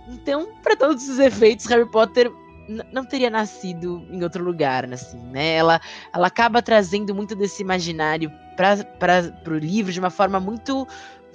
Então, 0.08 0.48
para 0.64 0.76
todos 0.76 1.08
os 1.08 1.20
efeitos, 1.20 1.68
Harry 1.68 1.86
Potter 1.86 2.32
não 2.92 3.06
teria 3.06 3.30
nascido 3.30 4.06
em 4.10 4.24
outro 4.24 4.44
lugar, 4.44 4.92
assim, 4.92 5.20
né? 5.20 5.56
Ela, 5.56 5.80
ela 6.14 6.28
acaba 6.28 6.62
trazendo 6.64 7.14
muito 7.14 7.36
desse 7.36 7.62
imaginário 7.62 8.32
para 8.58 9.30
o 9.48 9.58
livro 9.58 9.92
de 9.92 10.00
uma 10.00 10.10
forma 10.10 10.40
muito 10.40 10.88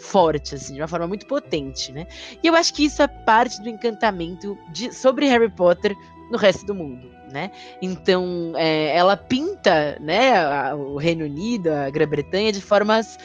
forte, 0.02 0.56
assim, 0.56 0.74
de 0.74 0.80
uma 0.80 0.88
forma 0.88 1.06
muito 1.06 1.26
potente, 1.26 1.92
né? 1.92 2.06
E 2.42 2.46
eu 2.46 2.54
acho 2.54 2.74
que 2.74 2.84
isso 2.84 3.00
é 3.02 3.06
parte 3.06 3.62
do 3.62 3.68
encantamento 3.68 4.58
de, 4.70 4.92
sobre 4.92 5.26
Harry 5.26 5.48
Potter 5.48 5.96
no 6.30 6.36
resto 6.36 6.66
do 6.66 6.74
mundo, 6.74 7.10
né? 7.30 7.50
Então, 7.80 8.52
é, 8.56 8.96
ela 8.96 9.16
pinta, 9.16 9.96
né, 10.00 10.36
a, 10.36 10.74
o 10.74 10.96
Reino 10.96 11.24
Unido, 11.24 11.68
a 11.68 11.88
Grã-Bretanha 11.90 12.52
de 12.52 12.60
formas 12.60 13.18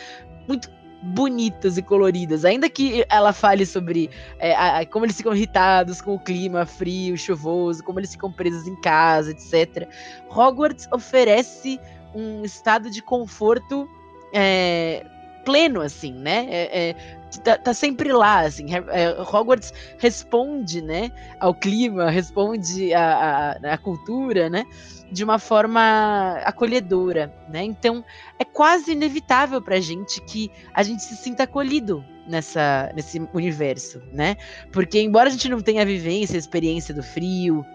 muito 0.48 0.69
bonitas 1.01 1.77
e 1.77 1.81
coloridas. 1.81 2.43
Ainda 2.46 2.69
que 2.69 3.05
ela 3.10 3.31
fale 3.34 3.65
sobre 3.65 4.10
é, 4.39 4.55
a, 4.55 4.86
como 4.86 5.05
eles 5.05 5.17
ficam 5.17 5.34
irritados 5.34 6.01
com 6.01 6.15
o 6.15 6.19
clima 6.19 6.65
frio, 6.65 7.17
chuvoso, 7.17 7.84
como 7.84 8.00
eles 8.00 8.12
ficam 8.12 8.31
presos 8.31 8.67
em 8.67 8.75
casa, 8.81 9.31
etc. 9.31 9.88
Hogwarts 10.29 10.88
oferece 10.91 11.79
um 12.13 12.43
estado 12.43 12.89
de 12.89 13.01
conforto 13.01 13.88
é, 14.34 15.05
pleno, 15.48 15.80
assim, 15.80 16.12
né? 16.12 16.46
É, 16.50 16.89
é, 16.89 16.96
tá, 17.42 17.58
tá, 17.58 17.74
sempre 17.74 18.12
lá, 18.12 18.42
assim. 18.42 18.66
É, 18.75 19.22
Hogwarts 19.22 19.74
responde, 19.98 20.82
né, 20.82 21.10
ao 21.39 21.56
clima, 21.56 22.10
responde 22.10 22.94
à, 22.94 23.80
cultura, 23.82 24.50
né? 24.50 24.66
de 25.10 25.24
uma 25.24 25.39
forma 25.39 26.38
acolhedora, 26.44 27.34
né? 27.48 27.63
Então 27.63 28.04
é 28.38 28.44
quase 28.44 28.92
inevitável 28.92 29.62
para 29.62 29.77
a 29.77 29.80
gente 29.80 30.20
que 30.24 30.51
a 30.74 30.84
gente 30.84 31.01
se 31.01 31.16
sinta 31.16 31.44
acolhido 31.44 32.04
nessa 32.27 32.92
nesse 32.94 33.18
universo, 33.34 34.01
né? 34.12 34.36
Porque 34.70 35.00
embora 35.00 35.30
a 35.30 35.32
gente 35.32 35.48
não 35.48 35.62
tenha 35.62 35.84
a 35.84 35.86
vivência, 35.86 36.36
a 36.36 36.38
experiência 36.38 36.94
do 36.94 37.01
frio, 37.01 37.66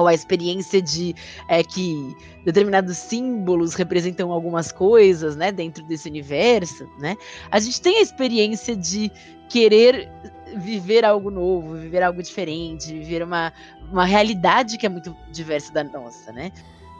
ou 0.00 0.06
a 0.06 0.14
experiência 0.14 0.80
de 0.80 1.14
é, 1.48 1.62
que 1.62 2.16
determinados 2.44 2.96
símbolos 2.96 3.74
representam 3.74 4.32
algumas 4.32 4.72
coisas, 4.72 5.36
né, 5.36 5.52
dentro 5.52 5.84
desse 5.84 6.08
universo, 6.08 6.88
né? 6.98 7.16
A 7.50 7.60
gente 7.60 7.80
tem 7.80 7.98
a 7.98 8.02
experiência 8.02 8.74
de 8.74 9.10
querer 9.48 10.10
viver 10.56 11.04
algo 11.04 11.30
novo, 11.30 11.74
viver 11.74 12.02
algo 12.02 12.22
diferente, 12.22 12.92
viver 12.92 13.22
uma, 13.22 13.52
uma 13.90 14.04
realidade 14.04 14.78
que 14.78 14.86
é 14.86 14.88
muito 14.88 15.14
diversa 15.30 15.72
da 15.72 15.84
nossa, 15.84 16.32
né? 16.32 16.50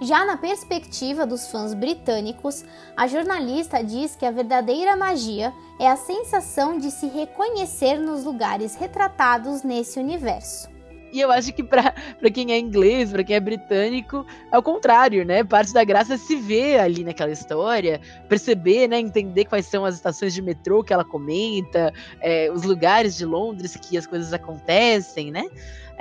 Já 0.02 0.24
na 0.24 0.36
perspectiva 0.38 1.26
dos 1.26 1.50
fãs 1.50 1.74
britânicos, 1.74 2.64
a 2.96 3.06
jornalista 3.06 3.84
diz 3.84 4.16
que 4.16 4.24
a 4.24 4.30
verdadeira 4.30 4.96
magia 4.96 5.52
é 5.78 5.86
a 5.86 5.96
sensação 5.96 6.78
de 6.78 6.90
se 6.90 7.06
reconhecer 7.06 7.98
nos 7.98 8.24
lugares 8.24 8.74
retratados 8.74 9.62
nesse 9.62 9.98
universo. 9.98 10.70
E 11.12 11.20
eu 11.20 11.30
acho 11.30 11.52
que 11.52 11.62
para 11.62 11.92
quem 12.32 12.52
é 12.52 12.58
inglês, 12.58 13.10
para 13.10 13.24
quem 13.24 13.36
é 13.36 13.40
britânico, 13.40 14.24
é 14.52 14.58
o 14.58 14.62
contrário, 14.62 15.24
né? 15.24 15.42
Parte 15.42 15.72
da 15.72 15.82
graça 15.82 16.14
é 16.14 16.16
se 16.16 16.36
ver 16.36 16.78
ali 16.78 17.04
naquela 17.04 17.32
história, 17.32 18.00
perceber, 18.28 18.88
né? 18.88 18.98
Entender 18.98 19.44
quais 19.44 19.66
são 19.66 19.84
as 19.84 19.94
estações 19.96 20.32
de 20.32 20.42
metrô 20.42 20.84
que 20.84 20.92
ela 20.92 21.04
comenta, 21.04 21.92
é, 22.20 22.50
os 22.52 22.62
lugares 22.62 23.16
de 23.16 23.24
Londres 23.24 23.76
que 23.76 23.96
as 23.98 24.06
coisas 24.06 24.32
acontecem, 24.32 25.30
né? 25.30 25.44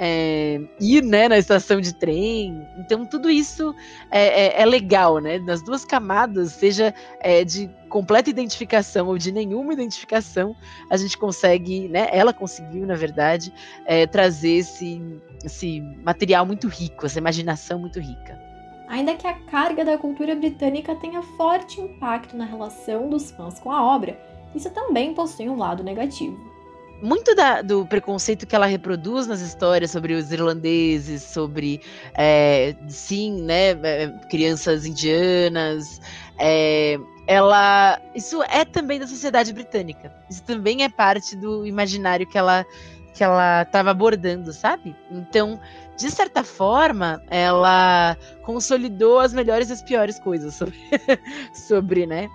É, 0.01 0.61
ir 0.79 1.03
né, 1.03 1.27
na 1.27 1.37
estação 1.37 1.81
de 1.81 1.93
trem. 1.93 2.65
Então, 2.77 3.05
tudo 3.05 3.29
isso 3.29 3.75
é, 4.09 4.45
é, 4.45 4.61
é 4.61 4.65
legal, 4.65 5.19
né? 5.19 5.39
Nas 5.39 5.61
duas 5.61 5.83
camadas, 5.83 6.53
seja 6.53 6.93
é, 7.19 7.43
de 7.43 7.69
completa 7.89 8.29
identificação 8.29 9.07
ou 9.07 9.17
de 9.17 9.29
nenhuma 9.29 9.73
identificação, 9.73 10.55
a 10.89 10.95
gente 10.95 11.17
consegue, 11.17 11.89
né? 11.89 12.07
Ela 12.13 12.31
conseguiu, 12.31 12.87
na 12.87 12.95
verdade, 12.95 13.51
é, 13.85 14.07
trazer 14.07 14.59
esse, 14.59 15.01
esse 15.43 15.81
material 16.01 16.45
muito 16.45 16.69
rico, 16.69 17.05
essa 17.05 17.19
imaginação 17.19 17.77
muito 17.77 17.99
rica. 17.99 18.39
Ainda 18.87 19.15
que 19.15 19.27
a 19.27 19.33
carga 19.33 19.83
da 19.83 19.97
cultura 19.97 20.33
britânica 20.33 20.95
tenha 20.95 21.21
forte 21.21 21.81
impacto 21.81 22.37
na 22.37 22.45
relação 22.45 23.09
dos 23.09 23.31
fãs 23.31 23.59
com 23.59 23.69
a 23.69 23.83
obra, 23.83 24.17
isso 24.55 24.69
também 24.71 25.13
possui 25.13 25.49
um 25.49 25.57
lado 25.57 25.83
negativo 25.83 26.58
muito 27.01 27.33
da, 27.35 27.61
do 27.61 27.85
preconceito 27.85 28.45
que 28.45 28.55
ela 28.55 28.65
reproduz 28.65 29.27
nas 29.27 29.41
histórias 29.41 29.91
sobre 29.91 30.13
os 30.13 30.31
irlandeses, 30.31 31.23
sobre, 31.23 31.81
é, 32.13 32.75
sim, 32.87 33.41
né, 33.41 33.71
é, 33.83 34.07
crianças 34.29 34.85
indianas, 34.85 36.01
é, 36.37 36.97
ela, 37.27 38.01
isso 38.15 38.41
é 38.43 38.65
também 38.65 38.99
da 38.99 39.07
sociedade 39.07 39.53
britânica. 39.53 40.13
Isso 40.29 40.43
também 40.43 40.83
é 40.83 40.89
parte 40.89 41.35
do 41.35 41.65
imaginário 41.65 42.27
que 42.27 42.37
ela 42.37 42.65
que 43.13 43.23
ela 43.23 43.63
estava 43.63 43.91
abordando, 43.91 44.53
sabe? 44.53 44.95
Então, 45.11 45.59
de 45.97 46.09
certa 46.09 46.41
forma, 46.41 47.21
ela 47.29 48.15
consolidou 48.43 49.19
as 49.19 49.33
melhores 49.33 49.69
e 49.69 49.73
as 49.73 49.81
piores 49.81 50.17
coisas 50.17 50.53
sobre, 50.55 50.77
sobre 51.53 52.05
né, 52.05 52.29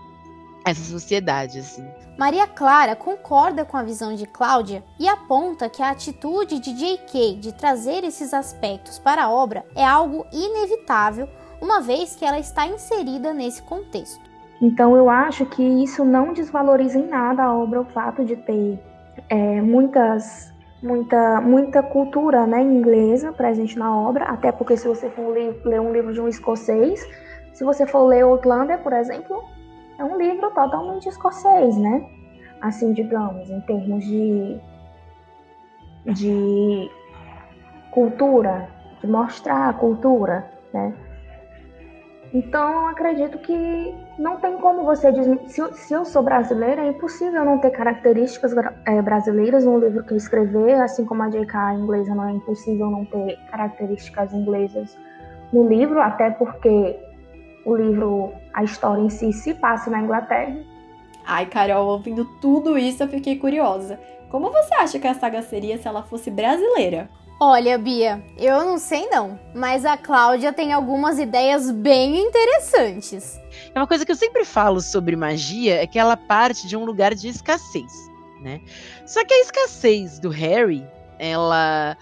essa 0.64 0.82
sociedade, 0.82 1.58
assim. 1.58 1.86
Maria 2.16 2.46
Clara 2.46 2.94
concorda 2.94 3.64
com 3.64 3.76
a 3.76 3.82
visão 3.82 4.14
de 4.14 4.26
Cláudia 4.26 4.84
e 4.98 5.08
aponta 5.08 5.68
que 5.68 5.82
a 5.82 5.90
atitude 5.90 6.60
de 6.60 6.72
J.K. 6.72 7.36
de 7.40 7.52
trazer 7.52 8.04
esses 8.04 8.32
aspectos 8.32 8.98
para 8.98 9.24
a 9.24 9.30
obra 9.30 9.64
é 9.74 9.84
algo 9.84 10.24
inevitável, 10.32 11.28
uma 11.60 11.80
vez 11.80 12.14
que 12.14 12.24
ela 12.24 12.38
está 12.38 12.66
inserida 12.66 13.34
nesse 13.34 13.62
contexto. 13.62 14.22
Então 14.62 14.96
eu 14.96 15.10
acho 15.10 15.44
que 15.46 15.62
isso 15.62 16.04
não 16.04 16.32
desvaloriza 16.32 16.98
em 16.98 17.08
nada 17.08 17.42
a 17.42 17.54
obra, 17.54 17.80
o 17.80 17.84
fato 17.84 18.24
de 18.24 18.36
ter 18.36 18.78
é, 19.28 19.60
muitas, 19.60 20.52
muita, 20.82 21.40
muita 21.40 21.82
cultura 21.82 22.46
né, 22.46 22.62
inglesa 22.62 23.32
presente 23.32 23.78
na 23.78 23.94
obra, 23.94 24.26
até 24.26 24.52
porque 24.52 24.76
se 24.76 24.86
você 24.86 25.10
for 25.10 25.34
ler 25.64 25.80
um 25.80 25.92
livro 25.92 26.12
de 26.12 26.20
um 26.20 26.28
escocês, 26.28 27.04
se 27.52 27.64
você 27.64 27.86
for 27.86 28.04
ler 28.04 28.22
Outlander, 28.22 28.78
por 28.78 28.92
exemplo, 28.92 29.44
é 29.98 30.04
um 30.04 30.18
livro 30.18 30.50
totalmente 30.50 31.08
escocês, 31.08 31.76
né? 31.76 32.04
Assim, 32.60 32.92
digamos, 32.92 33.50
em 33.50 33.60
termos 33.62 34.04
de, 34.04 34.60
de 36.06 36.90
cultura, 37.90 38.68
de 39.00 39.06
mostrar 39.06 39.68
a 39.68 39.72
cultura, 39.72 40.50
né? 40.72 40.94
Então, 42.32 42.88
acredito 42.88 43.38
que 43.38 43.94
não 44.18 44.38
tem 44.38 44.56
como 44.58 44.82
você 44.82 45.12
dizer. 45.12 45.38
Se, 45.46 45.72
se, 45.74 45.94
eu 45.94 46.04
sou 46.04 46.20
brasileira, 46.20 46.82
é 46.82 46.88
impossível 46.88 47.44
não 47.44 47.58
ter 47.58 47.70
características 47.70 48.52
é, 48.86 49.00
brasileiras 49.00 49.64
no 49.64 49.78
livro 49.78 50.02
que 50.02 50.14
eu 50.14 50.16
escrever, 50.16 50.74
assim 50.80 51.04
como 51.04 51.22
a 51.22 51.28
J.K. 51.28 51.74
inglesa 51.74 52.12
não 52.12 52.28
é 52.28 52.32
impossível 52.32 52.90
não 52.90 53.04
ter 53.04 53.38
características 53.52 54.32
inglesas 54.32 54.98
no 55.52 55.68
livro, 55.68 56.00
até 56.00 56.30
porque 56.30 56.98
o 57.64 57.76
livro, 57.76 58.32
a 58.52 58.62
história 58.62 59.00
em 59.00 59.10
si, 59.10 59.32
se 59.32 59.54
passa 59.54 59.90
na 59.90 60.00
Inglaterra. 60.00 60.56
Ai, 61.26 61.46
Carol, 61.46 61.86
ouvindo 61.86 62.24
tudo 62.40 62.76
isso, 62.76 63.02
eu 63.02 63.08
fiquei 63.08 63.36
curiosa. 63.36 63.98
Como 64.30 64.50
você 64.50 64.74
acha 64.74 64.98
que 64.98 65.06
a 65.06 65.14
saga 65.14 65.42
seria 65.42 65.78
se 65.78 65.88
ela 65.88 66.02
fosse 66.02 66.30
brasileira? 66.30 67.08
Olha, 67.40 67.76
Bia, 67.76 68.22
eu 68.38 68.64
não 68.64 68.78
sei 68.78 69.08
não, 69.08 69.38
mas 69.54 69.84
a 69.84 69.96
Cláudia 69.96 70.52
tem 70.52 70.72
algumas 70.72 71.18
ideias 71.18 71.70
bem 71.70 72.16
interessantes. 72.16 73.40
É 73.74 73.78
uma 73.78 73.86
coisa 73.86 74.06
que 74.06 74.12
eu 74.12 74.16
sempre 74.16 74.44
falo 74.44 74.80
sobre 74.80 75.16
magia 75.16 75.82
é 75.82 75.86
que 75.86 75.98
ela 75.98 76.16
parte 76.16 76.66
de 76.66 76.76
um 76.76 76.84
lugar 76.84 77.14
de 77.14 77.28
escassez, 77.28 77.92
né? 78.40 78.60
Só 79.04 79.24
que 79.24 79.34
a 79.34 79.40
escassez 79.40 80.20
do 80.20 80.28
Harry, 80.28 80.86
ela 81.18 81.96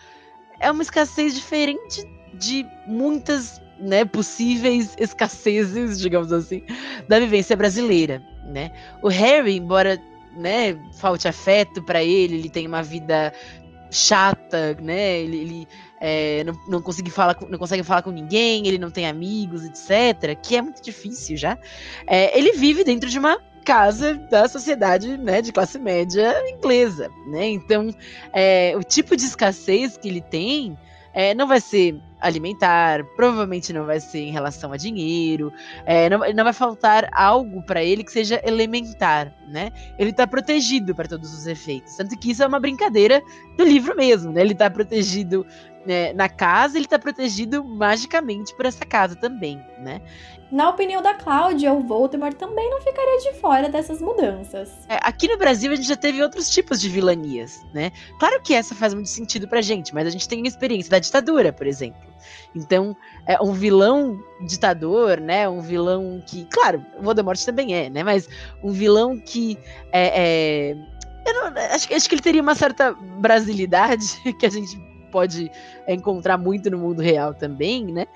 é 0.61 0.71
uma 0.71 0.83
escassez 0.83 1.35
diferente 1.35 2.05
de 2.35 2.67
muitas 2.87 3.62
né, 3.83 4.05
possíveis 4.05 4.95
escassezes, 4.99 5.99
digamos 6.01 6.33
assim, 6.33 6.63
da 7.09 7.19
vivência 7.19 7.57
brasileira, 7.57 8.23
né? 8.45 8.71
O 9.03 9.09
Harry, 9.09 9.57
embora, 9.57 10.01
né, 10.37 10.79
falte 10.99 11.29
afeto 11.29 11.83
para 11.83 12.03
ele, 12.03 12.37
ele 12.37 12.49
tem 12.49 12.67
uma 12.67 12.83
vida 12.83 13.33
chata, 13.91 14.75
né? 14.81 15.21
Ele, 15.21 15.37
ele 15.37 15.69
é, 16.01 16.43
não, 16.45 16.55
não, 16.67 16.83
consegue 16.83 17.11
falar, 17.11 17.37
não 17.49 17.59
consegue 17.59 17.83
falar 17.83 18.03
com 18.03 18.11
ninguém, 18.11 18.67
ele 18.67 18.79
não 18.79 18.91
tem 18.91 19.07
amigos, 19.07 19.65
etc. 19.65 20.37
Que 20.43 20.57
é 20.57 20.63
muito 20.63 20.83
difícil 20.83 21.37
já. 21.37 21.59
É, 22.07 22.37
ele 22.37 22.53
vive 22.53 22.83
dentro 22.83 23.09
de 23.09 23.19
uma 23.19 23.39
casa 23.65 24.15
da 24.15 24.49
sociedade 24.49 25.17
né, 25.17 25.41
de 25.41 25.53
classe 25.53 25.79
média 25.79 26.35
inglesa, 26.49 27.09
né? 27.27 27.47
Então, 27.51 27.95
é, 28.33 28.75
o 28.77 28.83
tipo 28.83 29.17
de 29.17 29.25
escassez 29.25 29.97
que 29.97 30.09
ele 30.09 30.21
tem 30.21 30.77
é, 31.15 31.35
não 31.35 31.47
vai 31.47 31.61
ser 31.61 32.01
alimentar, 32.23 33.05
provavelmente 33.17 33.73
não 33.73 33.85
vai 33.85 34.01
ser 34.01 34.21
em 34.21 34.31
relação 34.31 34.73
a 34.73 34.77
dinheiro, 34.77 35.53
é, 35.85 36.09
não, 36.09 36.21
não 36.33 36.45
vai 36.45 36.53
faltar 36.53 37.09
algo 37.13 37.63
para 37.63 37.83
ele 37.83 38.05
que 38.05 38.13
seja 38.13 38.41
elementar, 38.45 39.35
né? 39.49 39.71
Ele 39.99 40.11
está 40.11 40.27
protegido 40.27 40.95
para 40.95 41.09
todos 41.09 41.35
os 41.35 41.47
efeitos. 41.47 41.97
Tanto 41.97 42.17
que 42.19 42.31
isso 42.31 42.43
é 42.43 42.47
uma 42.47 42.61
brincadeira 42.61 43.21
do 43.57 43.65
livro 43.65 43.97
mesmo, 43.97 44.33
né? 44.33 44.41
Ele 44.41 44.53
está 44.53 44.71
protegido 44.71 45.45
né, 45.87 46.13
na 46.13 46.29
casa, 46.29 46.77
ele 46.77 46.87
está 46.87 46.99
protegido 46.99 47.65
magicamente 47.65 48.55
por 48.55 48.67
essa 48.67 48.85
casa 48.85 49.17
também, 49.17 49.61
né? 49.79 50.01
Na 50.53 50.69
opinião 50.69 51.01
da 51.01 51.15
Cláudia, 51.15 51.73
o 51.73 51.81
Voldemort 51.81 52.35
também 52.35 52.69
não 52.69 52.79
ficaria 52.83 53.19
de 53.21 53.41
fora 53.41 53.71
dessas 53.71 54.03
mudanças. 54.03 54.71
É, 54.87 54.99
aqui 55.01 55.27
no 55.27 55.39
Brasil 55.39 55.73
a 55.73 55.75
gente 55.75 55.89
já 55.89 55.97
teve 55.97 56.23
outros 56.23 56.51
tipos 56.51 56.79
de 56.79 56.91
vilanias, 56.91 57.65
né? 57.73 57.91
Claro 58.19 58.39
que 58.43 58.55
essa 58.55 58.75
faz 58.75 58.93
muito 58.93 59.09
sentido 59.09 59.49
pra 59.49 59.63
gente, 59.63 59.95
mas 59.95 60.07
a 60.07 60.11
gente 60.11 60.29
tem 60.29 60.45
a 60.45 60.47
experiência 60.47 60.91
da 60.91 60.99
ditadura, 60.99 61.55
por 61.55 61.67
exemplo. 61.67 62.03
Então, 62.55 62.95
é 63.27 63.41
um 63.41 63.55
vilão 63.55 64.23
ditador, 64.47 65.19
né? 65.19 65.49
Um 65.49 65.63
vilão 65.63 66.23
que, 66.27 66.45
claro, 66.45 66.85
o 66.99 67.03
Voldemort 67.03 67.43
também 67.47 67.75
é, 67.75 67.89
né? 67.89 68.05
Mas 68.05 68.29
um 68.63 68.73
vilão 68.73 69.19
que 69.19 69.59
é, 69.91 70.73
é... 70.73 70.77
Eu 71.25 71.35
não, 71.35 71.63
acho, 71.73 71.95
acho 71.95 72.09
que 72.09 72.15
ele 72.15 72.23
teria 72.23 72.43
uma 72.43 72.55
certa 72.55 72.93
brasilidade 72.93 74.21
que 74.39 74.45
a 74.45 74.51
gente 74.51 74.77
pode 75.13 75.53
encontrar 75.87 76.39
muito 76.39 76.71
no 76.71 76.79
mundo 76.79 77.01
real 77.03 77.35
também, 77.35 77.87
né? 77.87 78.07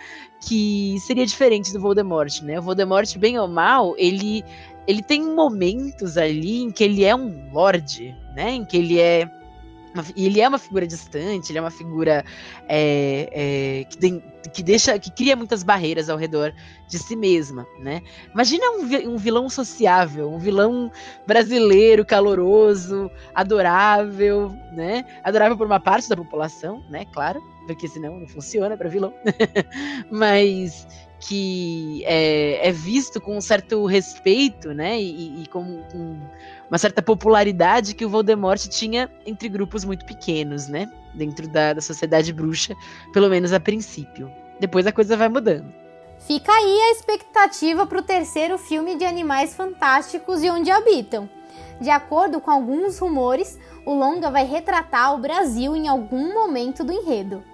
Que 0.41 0.97
seria 1.01 1.27
diferente 1.27 1.73
do 1.73 1.81
Voldemort, 1.81 2.43
né? 2.43 2.59
O 2.59 2.63
Voldemort, 2.63 3.17
bem 3.19 3.39
ou 3.39 3.47
mal, 3.47 3.95
ele 3.97 4.43
ele 4.89 5.03
tem 5.03 5.23
momentos 5.23 6.17
ali 6.17 6.63
em 6.63 6.71
que 6.71 6.85
ele 6.85 7.05
é 7.05 7.15
um 7.15 7.53
lorde, 7.53 8.17
né? 8.35 8.53
Em 8.53 8.65
que 8.65 8.77
ele 8.77 9.01
é 9.01 9.29
e 10.15 10.27
ele 10.27 10.41
é 10.41 10.49
uma 10.49 10.59
figura 10.59 10.87
distante, 10.87 11.51
ele 11.51 11.59
é 11.59 11.61
uma 11.61 11.71
figura 11.71 12.25
é, 12.69 13.29
é, 13.33 13.85
que, 13.85 13.99
tem, 13.99 14.23
que 14.53 14.63
deixa, 14.63 14.99
que 14.99 15.11
cria 15.11 15.37
muitas 15.37 15.63
barreiras 15.63 16.09
ao 16.09 16.17
redor 16.17 16.53
de 16.89 16.99
si 16.99 17.17
mesma, 17.17 17.67
né? 17.79 18.03
Imagina 18.33 18.65
um, 18.73 19.15
um 19.15 19.17
vilão 19.17 19.49
sociável, 19.49 20.31
um 20.31 20.39
vilão 20.39 20.91
brasileiro, 21.27 22.05
caloroso, 22.05 23.11
adorável, 23.35 24.51
né? 24.73 25.05
Adorável 25.25 25.57
por 25.57 25.67
uma 25.67 25.81
parte 25.81 26.09
da 26.09 26.17
população, 26.17 26.85
né? 26.89 27.05
Claro, 27.13 27.43
porque 27.67 27.89
senão 27.89 28.21
não 28.21 28.29
funciona 28.29 28.77
para 28.77 28.89
vilão. 28.89 29.13
Mas 30.11 30.87
que 31.19 32.03
é, 32.05 32.69
é, 32.69 32.73
visto 32.73 33.21
com 33.21 33.37
um 33.37 33.41
certo 33.41 33.87
respeito, 33.87 34.73
né? 34.73 35.01
E, 35.01 35.43
e 35.43 35.47
com, 35.49 35.83
com, 35.91 36.21
uma 36.69 36.79
certa 36.79 37.01
popularidade 37.01 37.95
que 37.95 38.05
o 38.05 38.09
Voldemort 38.09 38.61
tinha 38.69 39.11
entre 39.25 39.49
grupos 39.49 39.85
muito 39.85 40.05
pequenos, 40.05 40.69
né? 40.69 40.91
Dentro 41.15 41.49
da, 41.49 41.73
da 41.73 41.81
sociedade 41.81 42.33
bruxa, 42.33 42.75
pelo 43.13 43.29
menos 43.29 43.53
a 43.53 43.61
princípio. 43.61 44.31
Depois 44.61 44.87
a 44.87 44.93
coisa 44.93 45.17
vai 45.17 45.29
mudando. 45.29 45.73
Fica 46.19 46.51
aí 46.53 46.81
a 46.81 46.93
expectativa 46.93 47.87
para 47.87 47.99
o 47.99 48.03
terceiro 48.03 48.59
filme 48.59 48.97
de 48.97 49.05
Animais 49.05 49.55
Fantásticos 49.55 50.43
e 50.43 50.51
Onde 50.51 50.71
Habitam. 50.71 51.29
De 51.81 51.91
acordo 51.91 52.41
com 52.41 52.51
alguns 52.51 52.99
rumores, 52.99 53.59
o 53.85 53.95
longa 53.95 54.31
vai 54.31 54.47
retratar 54.47 55.15
o 55.15 55.19
Brasil 55.19 55.77
em 55.77 55.89
algum 55.89 56.33
momento 56.33 56.83
do 56.83 56.93
enredo. 56.93 57.45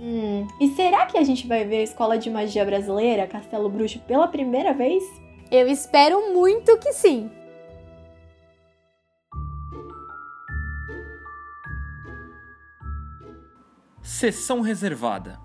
Hum, 0.00 0.46
e 0.60 0.68
será 0.68 1.06
que 1.06 1.18
a 1.18 1.24
gente 1.24 1.46
vai 1.46 1.64
ver 1.64 1.78
a 1.78 1.82
Escola 1.82 2.16
de 2.16 2.30
Magia 2.30 2.64
Brasileira, 2.64 3.26
Castelo 3.26 3.68
Bruxo, 3.68 3.98
pela 4.00 4.28
primeira 4.28 4.72
vez? 4.72 5.02
Eu 5.50 5.66
espero 5.66 6.32
muito 6.32 6.78
que 6.78 6.92
sim! 6.92 7.30
Sessão 14.00 14.60
reservada. 14.60 15.38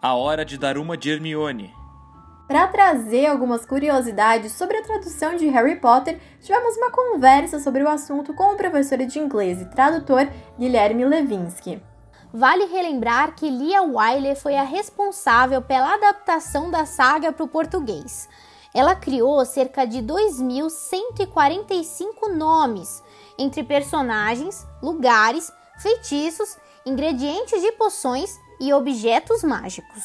A 0.00 0.14
hora 0.14 0.44
de 0.44 0.56
dar 0.56 0.78
uma 0.78 0.96
de 0.96 1.10
Hermione. 1.10 1.74
Para 2.46 2.66
trazer 2.68 3.26
algumas 3.26 3.66
curiosidades 3.66 4.52
sobre 4.52 4.78
a 4.78 4.82
tradução 4.82 5.36
de 5.36 5.48
Harry 5.48 5.76
Potter, 5.76 6.18
tivemos 6.40 6.76
uma 6.76 6.90
conversa 6.90 7.58
sobre 7.58 7.82
o 7.82 7.88
assunto 7.88 8.32
com 8.32 8.54
o 8.54 8.56
professor 8.56 8.98
de 8.98 9.18
inglês 9.18 9.60
e 9.60 9.66
tradutor 9.66 10.26
Guilherme 10.58 11.04
Levinsky. 11.04 11.82
Vale 12.32 12.64
relembrar 12.66 13.34
que 13.34 13.48
Lia 13.48 13.82
Wyler 13.82 14.36
foi 14.36 14.56
a 14.56 14.62
responsável 14.62 15.62
pela 15.62 15.94
adaptação 15.94 16.70
da 16.70 16.84
saga 16.84 17.32
para 17.32 17.44
o 17.44 17.48
português. 17.48 18.28
Ela 18.74 18.94
criou 18.94 19.42
cerca 19.46 19.86
de 19.86 19.98
2.145 19.98 22.36
nomes 22.36 23.02
entre 23.38 23.64
personagens, 23.64 24.66
lugares, 24.82 25.50
feitiços, 25.78 26.58
ingredientes 26.84 27.62
de 27.62 27.72
poções 27.72 28.38
e 28.60 28.74
objetos 28.74 29.42
mágicos. 29.42 30.02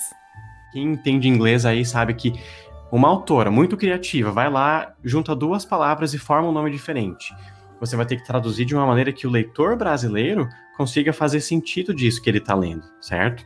Quem 0.72 0.94
entende 0.94 1.28
inglês 1.28 1.66
aí 1.66 1.86
sabe 1.86 2.14
que 2.14 2.42
uma 2.90 3.10
autora 3.10 3.52
muito 3.52 3.76
criativa 3.76 4.32
vai 4.32 4.50
lá, 4.50 4.94
junta 5.04 5.36
duas 5.36 5.66
palavras 5.66 6.14
e 6.14 6.18
forma 6.18 6.48
um 6.48 6.54
nome 6.54 6.72
diferente. 6.72 7.36
Você 7.84 7.98
vai 7.98 8.06
ter 8.06 8.16
que 8.16 8.24
traduzir 8.24 8.64
de 8.64 8.74
uma 8.74 8.86
maneira 8.86 9.12
que 9.12 9.28
o 9.28 9.30
leitor 9.30 9.76
brasileiro 9.76 10.48
consiga 10.78 11.12
fazer 11.12 11.42
sentido 11.42 11.94
disso 11.94 12.22
que 12.22 12.30
ele 12.30 12.38
está 12.38 12.56
lendo, 12.56 12.86
certo? 13.02 13.46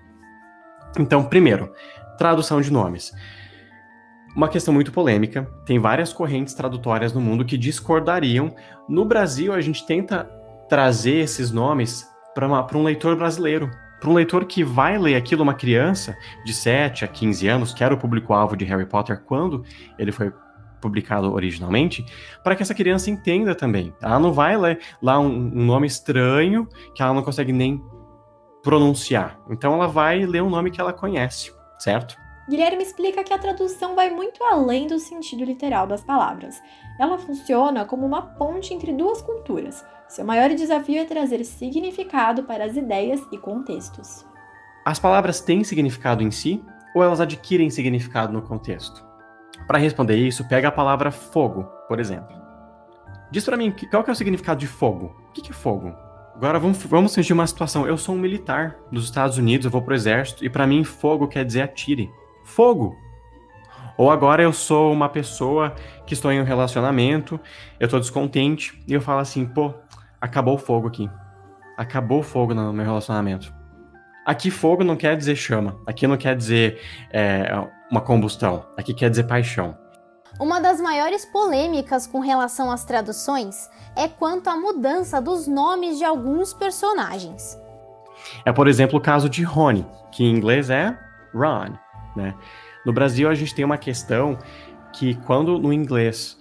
Então, 1.00 1.24
primeiro, 1.24 1.74
tradução 2.20 2.62
de 2.62 2.72
nomes. 2.72 3.12
Uma 4.36 4.48
questão 4.48 4.72
muito 4.72 4.92
polêmica, 4.92 5.52
tem 5.66 5.80
várias 5.80 6.14
correntes 6.14 6.54
tradutórias 6.54 7.14
no 7.14 7.20
mundo 7.20 7.44
que 7.44 7.58
discordariam. 7.58 8.56
No 8.88 9.06
Brasil, 9.06 9.52
a 9.52 9.60
gente 9.60 9.84
tenta 9.88 10.26
trazer 10.70 11.16
esses 11.16 11.50
nomes 11.50 12.08
para 12.36 12.78
um 12.78 12.84
leitor 12.84 13.16
brasileiro, 13.16 13.72
para 14.00 14.08
um 14.08 14.14
leitor 14.14 14.46
que 14.46 14.64
vai 14.64 15.00
ler 15.00 15.16
aquilo, 15.16 15.42
uma 15.42 15.56
criança 15.56 16.16
de 16.46 16.54
7 16.54 17.06
a 17.06 17.08
15 17.08 17.48
anos, 17.48 17.74
que 17.74 17.84
era 17.84 17.96
o 17.96 17.98
público-alvo 17.98 18.56
de 18.56 18.66
Harry 18.66 18.86
Potter 18.86 19.20
quando 19.24 19.64
ele 19.98 20.12
foi 20.12 20.32
publicado 20.82 21.34
originalmente, 21.34 22.06
para 22.44 22.56
que 22.56 22.64
essa 22.64 22.74
criança 22.74 23.10
entenda 23.10 23.56
também. 23.56 23.94
Ela 24.02 24.20
não 24.20 24.34
vai 24.34 24.58
ler 24.58 24.80
lá 25.02 25.20
um, 25.20 25.26
um, 25.28 25.66
nome 25.66 25.88
estranho 25.88 26.68
que 26.94 27.02
ela 27.02 27.14
não 27.14 27.24
consegue 27.24 27.52
nem 27.52 27.84
pronunciar. 28.64 29.40
Então 29.50 29.74
ela 29.74 29.88
vai 29.88 30.26
ler 30.26 30.44
um 30.44 30.50
nome 30.50 30.72
que 30.72 30.82
ela 30.82 30.94
conhece, 30.94 31.52
certo? 31.80 32.18
Guilherme 32.50 32.82
explica 32.82 33.24
que 33.24 33.34
a 33.34 33.38
tradução 33.38 33.94
vai 33.94 34.10
muito 34.10 34.42
além 34.44 34.88
do 34.88 35.00
sentido 35.00 35.44
literal 35.44 35.86
das 35.86 36.04
palavras. 36.04 36.56
Ela 36.98 37.18
funciona 37.18 37.84
como 37.84 38.06
uma 38.06 38.22
ponte 38.22 38.74
entre 38.74 38.94
duas 38.94 39.22
culturas. 39.22 39.86
Seu 40.08 40.24
maior 40.24 40.50
desafio 40.52 41.02
é 41.02 41.06
trazer 41.06 41.44
significado 41.44 42.44
para 42.44 42.64
as 42.64 42.78
ideias 42.78 43.22
e 43.34 43.38
contextos. 43.38 44.26
As 44.86 44.98
palavras 44.98 45.42
têm 45.42 45.66
significado 45.66 46.24
em 46.24 46.32
si 46.32 46.64
ou 46.96 47.04
elas 47.04 47.22
adquirem 47.22 47.70
significado 47.70 48.34
no 48.34 48.42
contexto? 48.42 49.07
Para 49.68 49.78
responder 49.78 50.16
isso, 50.16 50.48
pega 50.48 50.70
a 50.70 50.72
palavra 50.72 51.12
fogo, 51.12 51.64
por 51.88 52.00
exemplo. 52.00 52.36
Diz 53.30 53.44
para 53.44 53.58
mim, 53.58 53.74
qual 53.92 54.04
que 54.04 54.10
é 54.10 54.14
o 54.14 54.16
significado 54.16 54.60
de 54.60 54.68
fogo? 54.68 55.14
O 55.30 55.34
que, 55.34 55.52
é 55.52 55.54
fogo? 55.54 55.94
Agora 56.34 56.58
vamos, 56.58 56.82
vamos 56.84 57.14
fingir 57.14 57.34
uma 57.34 57.46
situação. 57.46 57.86
Eu 57.86 57.98
sou 57.98 58.16
um 58.16 58.18
militar 58.18 58.78
dos 58.92 59.04
Estados 59.04 59.38
Unidos, 59.38 59.66
eu 59.66 59.72
vou 59.72 59.82
pro 59.82 59.94
exército, 59.94 60.46
e 60.46 60.50
para 60.50 60.66
mim 60.66 60.84
fogo 60.84 61.28
quer 61.28 61.44
dizer 61.44 61.64
atire. 61.64 62.10
Fogo! 62.46 62.96
Ou 63.98 64.10
agora 64.12 64.44
eu 64.44 64.54
sou 64.54 64.94
uma 64.94 65.10
pessoa 65.10 65.76
que 66.06 66.14
estou 66.14 66.32
em 66.32 66.40
um 66.40 66.46
relacionamento, 66.46 67.40
eu 67.80 67.88
tô 67.90 68.00
descontente, 68.00 68.82
e 68.88 68.94
eu 68.94 69.02
falo 69.02 69.20
assim, 69.20 69.46
pô, 69.46 69.74
acabou 70.22 70.56
o 70.56 70.60
fogo 70.60 70.88
aqui. 70.88 71.10
Acabou 71.76 72.20
o 72.20 72.24
fogo 72.24 72.54
no 72.54 72.72
meu 72.72 72.86
relacionamento. 72.86 73.54
Aqui 74.26 74.52
fogo 74.52 74.84
não 74.84 74.96
quer 74.96 75.18
dizer 75.18 75.36
chama, 75.36 75.80
aqui 75.86 76.06
não 76.06 76.18
quer 76.18 76.36
dizer 76.36 76.80
é, 77.12 77.50
uma 77.90 78.02
combustão, 78.02 78.66
aqui 78.78 78.94
quer 78.94 79.10
dizer 79.10 79.24
paixão. 79.24 79.78
Uma 80.40 80.60
das 80.60 80.80
maiores 80.80 81.26
polêmicas 81.26 82.06
com 82.06 82.20
relação 82.20 82.70
às 82.72 82.86
traduções 82.86 83.70
é 83.96 84.08
quanto 84.08 84.50
à 84.50 84.56
mudança 84.56 85.20
dos 85.20 85.48
nomes 85.48 85.98
de 85.98 86.06
alguns 86.06 86.54
personagens. 86.54 87.60
É, 88.46 88.52
por 88.52 88.68
exemplo, 88.68 89.00
o 89.00 89.02
caso 89.02 89.28
de 89.28 89.44
Rony, 89.44 89.86
que 90.12 90.24
em 90.24 90.32
inglês 90.32 90.70
é 90.70 90.98
Ron. 91.34 91.74
Né? 92.16 92.36
No 92.86 92.94
Brasil, 92.94 93.30
a 93.30 93.34
gente 93.34 93.56
tem 93.56 93.66
uma 93.66 93.78
questão 93.78 94.38
que 94.94 95.16
quando 95.26 95.58
no 95.58 95.74
inglês 95.74 96.38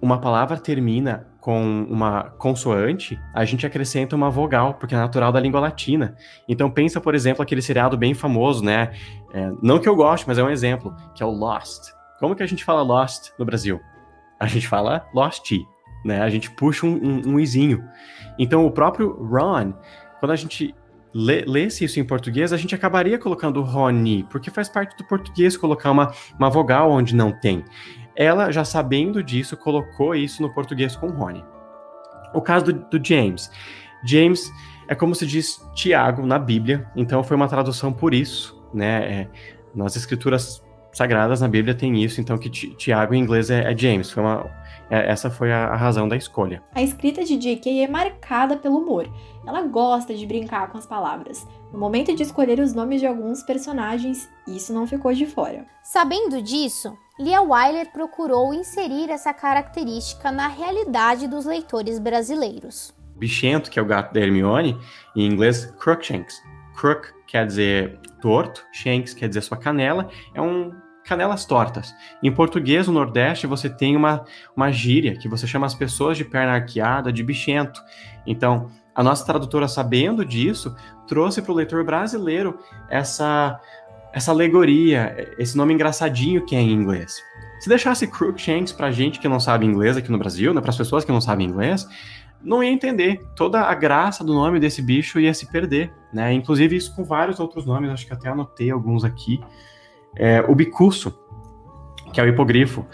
uma 0.00 0.20
palavra 0.20 0.56
termina 0.56 1.27
com 1.48 1.86
uma 1.88 2.24
consoante, 2.36 3.18
a 3.32 3.42
gente 3.42 3.64
acrescenta 3.64 4.14
uma 4.14 4.28
vogal, 4.28 4.74
porque 4.74 4.94
é 4.94 4.98
natural 4.98 5.32
da 5.32 5.40
língua 5.40 5.58
latina. 5.58 6.14
Então 6.46 6.70
pensa, 6.70 7.00
por 7.00 7.14
exemplo, 7.14 7.42
aquele 7.42 7.62
seriado 7.62 7.96
bem 7.96 8.12
famoso, 8.12 8.62
né? 8.62 8.92
É, 9.32 9.50
não 9.62 9.78
que 9.78 9.88
eu 9.88 9.96
goste, 9.96 10.28
mas 10.28 10.36
é 10.36 10.44
um 10.44 10.50
exemplo, 10.50 10.94
que 11.14 11.22
é 11.22 11.26
o 11.26 11.30
Lost. 11.30 11.90
Como 12.20 12.36
que 12.36 12.42
a 12.42 12.46
gente 12.46 12.62
fala 12.62 12.82
Lost 12.82 13.30
no 13.38 13.46
Brasil? 13.46 13.80
A 14.38 14.46
gente 14.46 14.68
fala 14.68 15.08
Lost, 15.14 15.52
né? 16.04 16.20
A 16.20 16.28
gente 16.28 16.50
puxa 16.50 16.84
um, 16.84 16.92
um, 17.02 17.22
um 17.28 17.40
izinho. 17.40 17.82
Então 18.38 18.66
o 18.66 18.70
próprio 18.70 19.14
Ron, 19.14 19.72
quando 20.20 20.32
a 20.32 20.36
gente 20.36 20.74
lê, 21.14 21.46
lesse 21.46 21.82
isso 21.82 21.98
em 21.98 22.04
português, 22.04 22.52
a 22.52 22.58
gente 22.58 22.74
acabaria 22.74 23.18
colocando 23.18 23.62
Rony, 23.62 24.26
porque 24.30 24.50
faz 24.50 24.68
parte 24.68 24.96
do 24.98 25.04
português 25.04 25.56
colocar 25.56 25.90
uma, 25.90 26.12
uma 26.38 26.50
vogal 26.50 26.90
onde 26.90 27.14
não 27.14 27.32
tem. 27.32 27.64
Ela, 28.18 28.50
já 28.50 28.64
sabendo 28.64 29.22
disso, 29.22 29.56
colocou 29.56 30.12
isso 30.12 30.42
no 30.42 30.52
português 30.52 30.96
com 30.96 31.06
Rony. 31.06 31.44
O 32.34 32.42
caso 32.42 32.64
do, 32.66 32.72
do 32.98 33.06
James. 33.06 33.48
James 34.04 34.50
é 34.88 34.94
como 34.94 35.14
se 35.14 35.24
diz 35.24 35.64
Tiago 35.72 36.26
na 36.26 36.36
Bíblia, 36.36 36.90
então 36.96 37.22
foi 37.22 37.36
uma 37.36 37.46
tradução 37.46 37.92
por 37.92 38.12
isso, 38.12 38.60
né? 38.74 39.20
É, 39.20 39.28
nas 39.72 39.94
escrituras 39.94 40.60
sagradas 40.92 41.40
na 41.40 41.46
Bíblia 41.46 41.74
tem 41.74 42.02
isso, 42.02 42.20
então 42.20 42.36
que 42.36 42.50
Tiago 42.50 43.14
em 43.14 43.20
inglês 43.20 43.50
é, 43.50 43.70
é 43.72 43.76
James. 43.76 44.10
Foi 44.10 44.22
uma, 44.22 44.50
é, 44.90 45.10
essa 45.10 45.30
foi 45.30 45.52
a, 45.52 45.66
a, 45.66 45.76
razão 45.76 46.08
da 46.08 46.16
escolha. 46.16 46.62
A 46.74 46.82
escrita 46.82 47.24
de 47.24 47.36
J.K. 47.36 47.84
é 47.84 47.88
marcada 47.88 48.56
pelo 48.56 48.78
humor. 48.78 49.08
Ela 49.46 49.62
gosta 49.62 50.14
de 50.14 50.26
brincar 50.26 50.70
com 50.70 50.78
as 50.78 50.86
palavras. 50.86 51.46
No 51.72 51.78
momento 51.78 52.14
de 52.14 52.22
escolher 52.22 52.58
os 52.60 52.72
nomes 52.72 53.00
de 53.00 53.06
alguns 53.06 53.42
personagens, 53.42 54.28
isso 54.46 54.72
não 54.72 54.86
ficou 54.86 55.12
de 55.12 55.26
fora. 55.26 55.66
Sabendo 55.82 56.40
disso, 56.40 56.96
Lia 57.18 57.42
Wyler 57.42 57.92
procurou 57.92 58.54
inserir 58.54 59.10
essa 59.10 59.34
característica 59.34 60.32
na 60.32 60.48
realidade 60.48 61.26
dos 61.26 61.44
leitores 61.44 61.98
brasileiros. 61.98 62.94
Bichento, 63.16 63.70
que 63.70 63.78
é 63.78 63.82
o 63.82 63.86
gato 63.86 64.14
da 64.14 64.20
Hermione, 64.20 64.78
em 65.14 65.26
inglês 65.26 65.66
Crookshanks. 65.78 66.40
Crook 66.74 67.12
quer 67.26 67.44
dizer 67.44 67.98
torto, 68.20 68.64
Shanks 68.72 69.14
quer 69.14 69.28
dizer 69.28 69.42
sua 69.42 69.56
canela, 69.56 70.08
é 70.34 70.40
um 70.40 70.72
canelas 71.08 71.44
tortas. 71.44 71.94
Em 72.22 72.30
português, 72.30 72.86
no 72.86 72.92
Nordeste, 72.92 73.46
você 73.46 73.70
tem 73.70 73.96
uma, 73.96 74.24
uma 74.54 74.70
gíria 74.70 75.16
que 75.16 75.28
você 75.28 75.46
chama 75.46 75.66
as 75.66 75.74
pessoas 75.74 76.16
de 76.16 76.24
perna 76.24 76.52
arqueada 76.52 77.12
de 77.12 77.22
bichento. 77.22 77.82
Então, 78.26 78.70
a 78.94 79.02
nossa 79.02 79.24
tradutora, 79.24 79.66
sabendo 79.66 80.24
disso, 80.24 80.76
trouxe 81.06 81.40
para 81.40 81.52
o 81.52 81.54
leitor 81.54 81.84
brasileiro 81.84 82.58
essa 82.90 83.58
essa 84.10 84.30
alegoria, 84.30 85.34
esse 85.38 85.54
nome 85.54 85.74
engraçadinho 85.74 86.44
que 86.44 86.56
é 86.56 86.60
em 86.60 86.72
inglês. 86.72 87.14
Se 87.60 87.68
deixasse 87.68 88.06
Crookshanks 88.06 88.72
pra 88.72 88.90
gente 88.90 89.18
que 89.18 89.28
não 89.28 89.38
sabe 89.38 89.66
inglês 89.66 89.98
aqui 89.98 90.10
no 90.10 90.18
Brasil, 90.18 90.54
né, 90.54 90.60
para 90.62 90.70
as 90.70 90.76
pessoas 90.76 91.04
que 91.04 91.12
não 91.12 91.20
sabem 91.20 91.46
inglês, 91.46 91.86
não 92.42 92.62
ia 92.62 92.70
entender. 92.70 93.20
Toda 93.36 93.60
a 93.60 93.74
graça 93.74 94.24
do 94.24 94.32
nome 94.32 94.58
desse 94.58 94.80
bicho 94.80 95.20
ia 95.20 95.34
se 95.34 95.46
perder, 95.46 95.92
né? 96.12 96.32
Inclusive 96.32 96.74
isso 96.74 96.94
com 96.94 97.04
vários 97.04 97.38
outros 97.38 97.66
nomes, 97.66 97.90
acho 97.90 98.06
que 98.06 98.12
até 98.12 98.28
anotei 98.28 98.70
alguns 98.70 99.04
aqui. 99.04 99.40
É, 100.18 100.40
o 100.48 100.54
bicuço, 100.54 101.16
que 102.12 102.20
é 102.20 102.24
o 102.24 102.28
hipogrifo. 102.28 102.84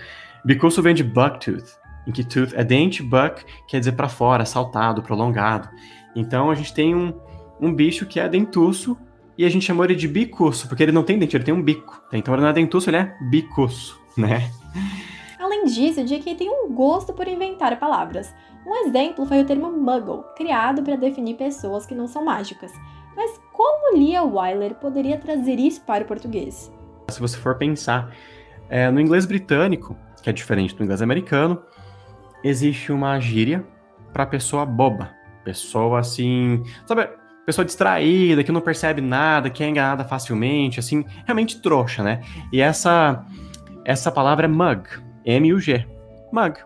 Bicuço 0.45 0.83
vem 0.83 0.95
de 0.95 1.03
bucktooth, 1.03 1.79
em 2.07 2.13
que 2.13 2.25
tooth 2.25 2.55
é 2.55 2.63
dente, 2.63 3.03
buck 3.03 3.45
quer 3.67 3.79
dizer 3.79 3.93
para 3.93 4.09
fora, 4.09 4.45
saltado, 4.45 5.03
prolongado. 5.03 5.69
Então 6.15 6.51
a 6.51 6.55
gente 6.55 6.75
tem 6.75 6.95
um, 6.95 7.13
um 7.61 7.73
bicho 7.73 8.07
que 8.07 8.21
é 8.21 8.29
dentuço 8.29 8.97
e 9.37 9.45
a 9.45 9.49
gente 9.49 9.65
chamou 9.65 9.85
ele 9.85 9.95
de 9.95 10.07
bicuço, 10.07 10.69
porque 10.69 10.83
ele 10.83 10.93
não 10.93 11.03
tem 11.03 11.19
dente, 11.19 11.37
ele 11.37 11.45
tem 11.45 11.55
um 11.55 11.63
bico. 11.63 12.03
Então 12.13 12.35
ele 12.35 12.43
não 12.43 12.51
é 12.51 12.53
dentuço, 12.53 12.91
ele 12.91 12.99
é 12.99 13.17
bicuço, 13.31 14.01
né? 14.17 14.51
Além 15.39 15.65
disso, 15.65 16.01
o 16.01 16.05
J.K. 16.05 16.35
tem 16.35 16.51
um 16.51 16.73
gosto 16.73 17.13
por 17.13 17.27
inventar 17.27 17.79
palavras. 17.79 18.33
Um 18.67 18.87
exemplo 18.87 19.27
foi 19.27 19.41
o 19.41 19.45
termo 19.45 19.71
muggle, 19.71 20.25
criado 20.37 20.83
para 20.83 20.97
definir 20.97 21.37
pessoas 21.37 21.85
que 21.85 21.95
não 21.95 22.07
são 22.07 22.25
mágicas. 22.25 22.73
Mas 23.15 23.39
como 23.53 23.97
Lia 23.97 24.23
Wyler 24.23 24.75
poderia 24.75 25.19
trazer 25.19 25.59
isso 25.59 25.83
para 25.83 26.05
o 26.05 26.07
português? 26.07 26.73
Se 27.09 27.21
você 27.21 27.37
for 27.37 27.57
pensar, 27.57 28.15
é, 28.69 28.91
no 28.91 29.01
inglês 29.01 29.27
britânico, 29.27 29.97
que 30.23 30.31
é 30.31 30.33
diferente 30.33 30.75
do 30.75 30.83
inglês 30.83 31.03
americano, 31.03 31.63
existe 32.43 32.93
uma 32.93 33.21
gíria 33.21 33.65
para 34.13 34.27
pessoa 34.27 34.65
boba. 34.65 35.11
Pessoa 35.45 36.01
assim, 36.01 36.63
sabe, 36.87 37.09
pessoa 37.45 37.65
distraída, 37.65 38.43
que 38.43 38.51
não 38.51 38.61
percebe 38.61 39.01
nada, 39.01 39.51
que 39.51 39.63
é 39.63 39.69
enganada 39.69 40.05
facilmente, 40.05 40.81
assim, 40.81 41.05
realmente 41.25 41.61
trouxa, 41.61 42.03
né? 42.03 42.23
E 42.53 42.61
essa 42.61 43.25
essa 43.85 44.11
palavra 44.11 44.47
é 44.47 44.49
mug, 44.49 44.89
M-U-G, 45.27 45.87
mug. 46.33 46.59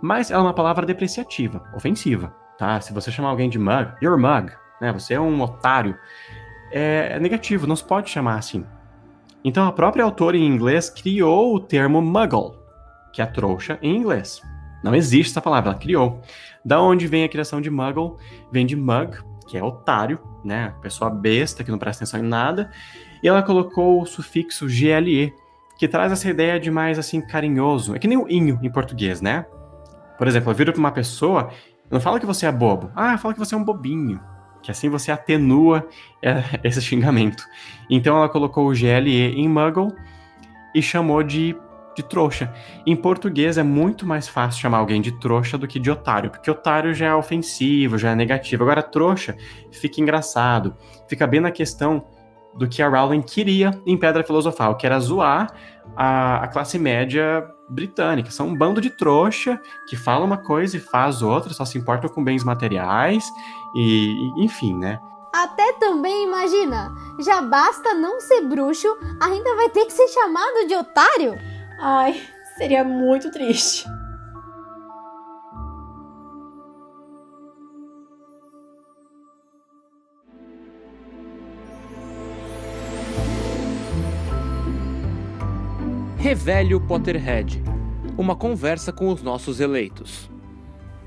Mas 0.00 0.30
ela 0.30 0.42
é 0.42 0.46
uma 0.46 0.54
palavra 0.54 0.86
depreciativa, 0.86 1.62
ofensiva, 1.74 2.32
tá? 2.56 2.80
Se 2.80 2.92
você 2.92 3.10
chamar 3.10 3.30
alguém 3.30 3.50
de 3.50 3.58
mug, 3.58 3.92
you're 4.00 4.20
mug, 4.20 4.52
né? 4.80 4.92
Você 4.92 5.14
é 5.14 5.20
um 5.20 5.40
otário, 5.42 5.98
é, 6.70 7.14
é 7.16 7.18
negativo, 7.18 7.66
não 7.66 7.74
se 7.74 7.84
pode 7.84 8.08
chamar 8.08 8.36
assim. 8.36 8.64
Então 9.44 9.66
a 9.66 9.72
própria 9.72 10.04
autora 10.04 10.36
em 10.36 10.46
inglês 10.46 10.90
criou 10.90 11.54
o 11.54 11.60
termo 11.60 12.02
muggle, 12.02 12.58
que 13.12 13.22
é 13.22 13.26
trouxa 13.26 13.78
em 13.80 13.96
inglês. 13.96 14.40
Não 14.82 14.94
existe 14.94 15.30
essa 15.30 15.40
palavra, 15.40 15.70
ela 15.70 15.78
criou. 15.78 16.20
Da 16.64 16.80
onde 16.80 17.06
vem 17.06 17.24
a 17.24 17.28
criação 17.28 17.60
de 17.60 17.70
muggle? 17.70 18.16
Vem 18.50 18.66
de 18.66 18.76
mug, 18.76 19.18
que 19.46 19.56
é 19.56 19.62
otário, 19.62 20.18
né? 20.44 20.74
Pessoa 20.80 21.10
besta 21.10 21.64
que 21.64 21.70
não 21.70 21.78
presta 21.78 22.04
atenção 22.04 22.20
em 22.20 22.28
nada. 22.28 22.70
E 23.22 23.28
ela 23.28 23.42
colocou 23.42 24.00
o 24.00 24.06
sufixo 24.06 24.66
GLE, 24.66 25.32
que 25.78 25.88
traz 25.88 26.12
essa 26.12 26.28
ideia 26.28 26.60
de 26.60 26.70
mais 26.70 26.98
assim 26.98 27.20
carinhoso. 27.20 27.94
É 27.94 27.98
que 27.98 28.08
nem 28.08 28.18
o 28.18 28.28
inho 28.28 28.58
em 28.62 28.70
português, 28.70 29.20
né? 29.20 29.46
Por 30.18 30.28
exemplo, 30.28 30.50
eu 30.50 30.54
viro 30.54 30.72
para 30.72 30.78
uma 30.78 30.92
pessoa, 30.92 31.50
não 31.90 32.00
fala 32.00 32.20
que 32.20 32.26
você 32.26 32.46
é 32.46 32.52
bobo. 32.52 32.90
Ah, 32.94 33.16
fala 33.18 33.34
que 33.34 33.40
você 33.40 33.54
é 33.54 33.58
um 33.58 33.64
bobinho. 33.64 34.20
Que 34.62 34.70
assim 34.70 34.88
você 34.88 35.10
atenua 35.10 35.86
é, 36.22 36.42
esse 36.64 36.80
xingamento. 36.80 37.44
Então 37.88 38.16
ela 38.16 38.28
colocou 38.28 38.68
o 38.68 38.72
GLE 38.72 39.34
em 39.34 39.48
Muggle 39.48 39.92
e 40.74 40.82
chamou 40.82 41.22
de, 41.22 41.56
de 41.96 42.02
trouxa. 42.02 42.52
Em 42.86 42.94
português 42.94 43.58
é 43.58 43.62
muito 43.62 44.06
mais 44.06 44.28
fácil 44.28 44.60
chamar 44.60 44.78
alguém 44.78 45.00
de 45.00 45.12
trouxa 45.18 45.58
do 45.58 45.66
que 45.66 45.78
de 45.78 45.90
otário, 45.90 46.30
porque 46.30 46.50
otário 46.50 46.94
já 46.94 47.06
é 47.06 47.14
ofensivo, 47.14 47.98
já 47.98 48.10
é 48.10 48.14
negativo. 48.14 48.62
Agora, 48.62 48.82
trouxa 48.82 49.36
fica 49.72 50.00
engraçado, 50.00 50.76
fica 51.08 51.26
bem 51.26 51.40
na 51.40 51.50
questão 51.50 52.04
do 52.54 52.68
que 52.68 52.82
a 52.82 52.88
Rowling 52.88 53.22
queria 53.22 53.70
em 53.86 53.96
Pedra 53.96 54.24
Filosofal, 54.24 54.76
que 54.76 54.86
era 54.86 54.98
zoar 54.98 55.52
a, 55.96 56.44
a 56.44 56.48
classe 56.48 56.78
média 56.78 57.48
britânica. 57.70 58.30
São 58.30 58.48
um 58.48 58.56
bando 58.56 58.80
de 58.80 58.90
trouxa 58.90 59.60
que 59.88 59.96
fala 59.96 60.24
uma 60.24 60.38
coisa 60.38 60.76
e 60.76 60.80
faz 60.80 61.22
outra, 61.22 61.54
só 61.54 61.64
se 61.64 61.78
importam 61.78 62.10
com 62.10 62.22
bens 62.22 62.44
materiais 62.44 63.24
e, 63.74 64.30
e 64.36 64.44
enfim, 64.44 64.76
né? 64.76 65.00
Até 65.32 65.74
também 65.74 66.26
imagina, 66.26 66.92
já 67.20 67.40
basta 67.40 67.94
não 67.94 68.20
ser 68.20 68.40
bruxo, 68.42 68.88
ainda 69.20 69.54
vai 69.54 69.68
ter 69.70 69.84
que 69.84 69.92
ser 69.92 70.08
chamado 70.08 70.66
de 70.66 70.74
otário? 70.74 71.38
Ai, 71.78 72.20
seria 72.58 72.82
muito 72.82 73.30
triste. 73.30 73.86
Revele 86.20 86.74
o 86.74 86.80
Potterhead 86.82 87.62
uma 88.18 88.36
conversa 88.36 88.92
com 88.92 89.08
os 89.08 89.22
nossos 89.22 89.58
eleitos. 89.58 90.28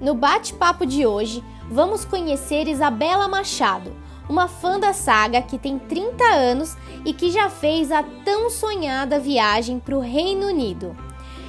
No 0.02 0.15
bate-papo 0.15 0.88
de 0.88 1.06
hoje, 1.06 1.43
vamos 1.69 2.04
conhecer 2.04 2.67
Isabela 2.67 3.28
Machado, 3.28 3.95
uma 4.28 4.47
fã 4.47 4.80
da 4.80 4.91
saga 4.91 5.39
que 5.43 5.60
tem 5.60 5.78
30 5.78 6.23
anos 6.23 6.76
e 7.06 7.13
que 7.13 7.30
já 7.30 7.47
fez 7.47 7.91
a 7.91 8.02
tão 8.26 8.49
sonhada 8.49 9.19
viagem 9.19 9.80
para 9.80 9.95
o 9.95 10.02
Reino 10.02 10.47
Unido. 10.47 10.97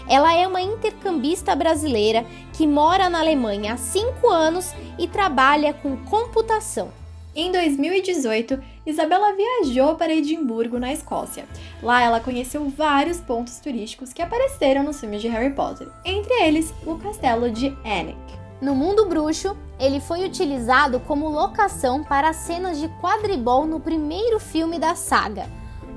Ela 0.06 0.34
é 0.34 0.46
uma 0.46 0.60
intercambista 0.60 1.56
brasileira 1.56 2.26
que 2.52 2.66
mora 2.66 3.08
na 3.08 3.20
Alemanha 3.20 3.72
há 3.72 3.76
5 3.78 4.28
anos 4.28 4.74
e 4.98 5.08
trabalha 5.08 5.72
com 5.72 5.96
computação. 6.04 6.90
Em 7.34 7.50
2018, 7.50 8.62
Isabela 8.86 9.34
viajou 9.34 9.94
para 9.94 10.14
Edimburgo, 10.14 10.78
na 10.78 10.92
Escócia. 10.92 11.46
Lá 11.82 12.02
ela 12.02 12.20
conheceu 12.20 12.68
vários 12.68 13.18
pontos 13.18 13.58
turísticos 13.58 14.12
que 14.12 14.20
apareceram 14.20 14.82
nos 14.82 15.00
filmes 15.00 15.22
de 15.22 15.28
Harry 15.28 15.54
Potter, 15.54 15.88
entre 16.04 16.34
eles 16.42 16.74
o 16.86 16.96
castelo 16.96 17.50
de 17.50 17.68
Annick. 17.84 18.18
No 18.60 18.74
mundo 18.74 19.06
bruxo, 19.06 19.56
ele 19.78 20.00
foi 20.00 20.24
utilizado 20.24 21.00
como 21.00 21.28
locação 21.28 22.04
para 22.04 22.32
cenas 22.32 22.78
de 22.78 22.88
quadribol 23.00 23.66
no 23.66 23.80
primeiro 23.80 24.38
filme 24.38 24.78
da 24.78 24.94
saga. 24.94 25.48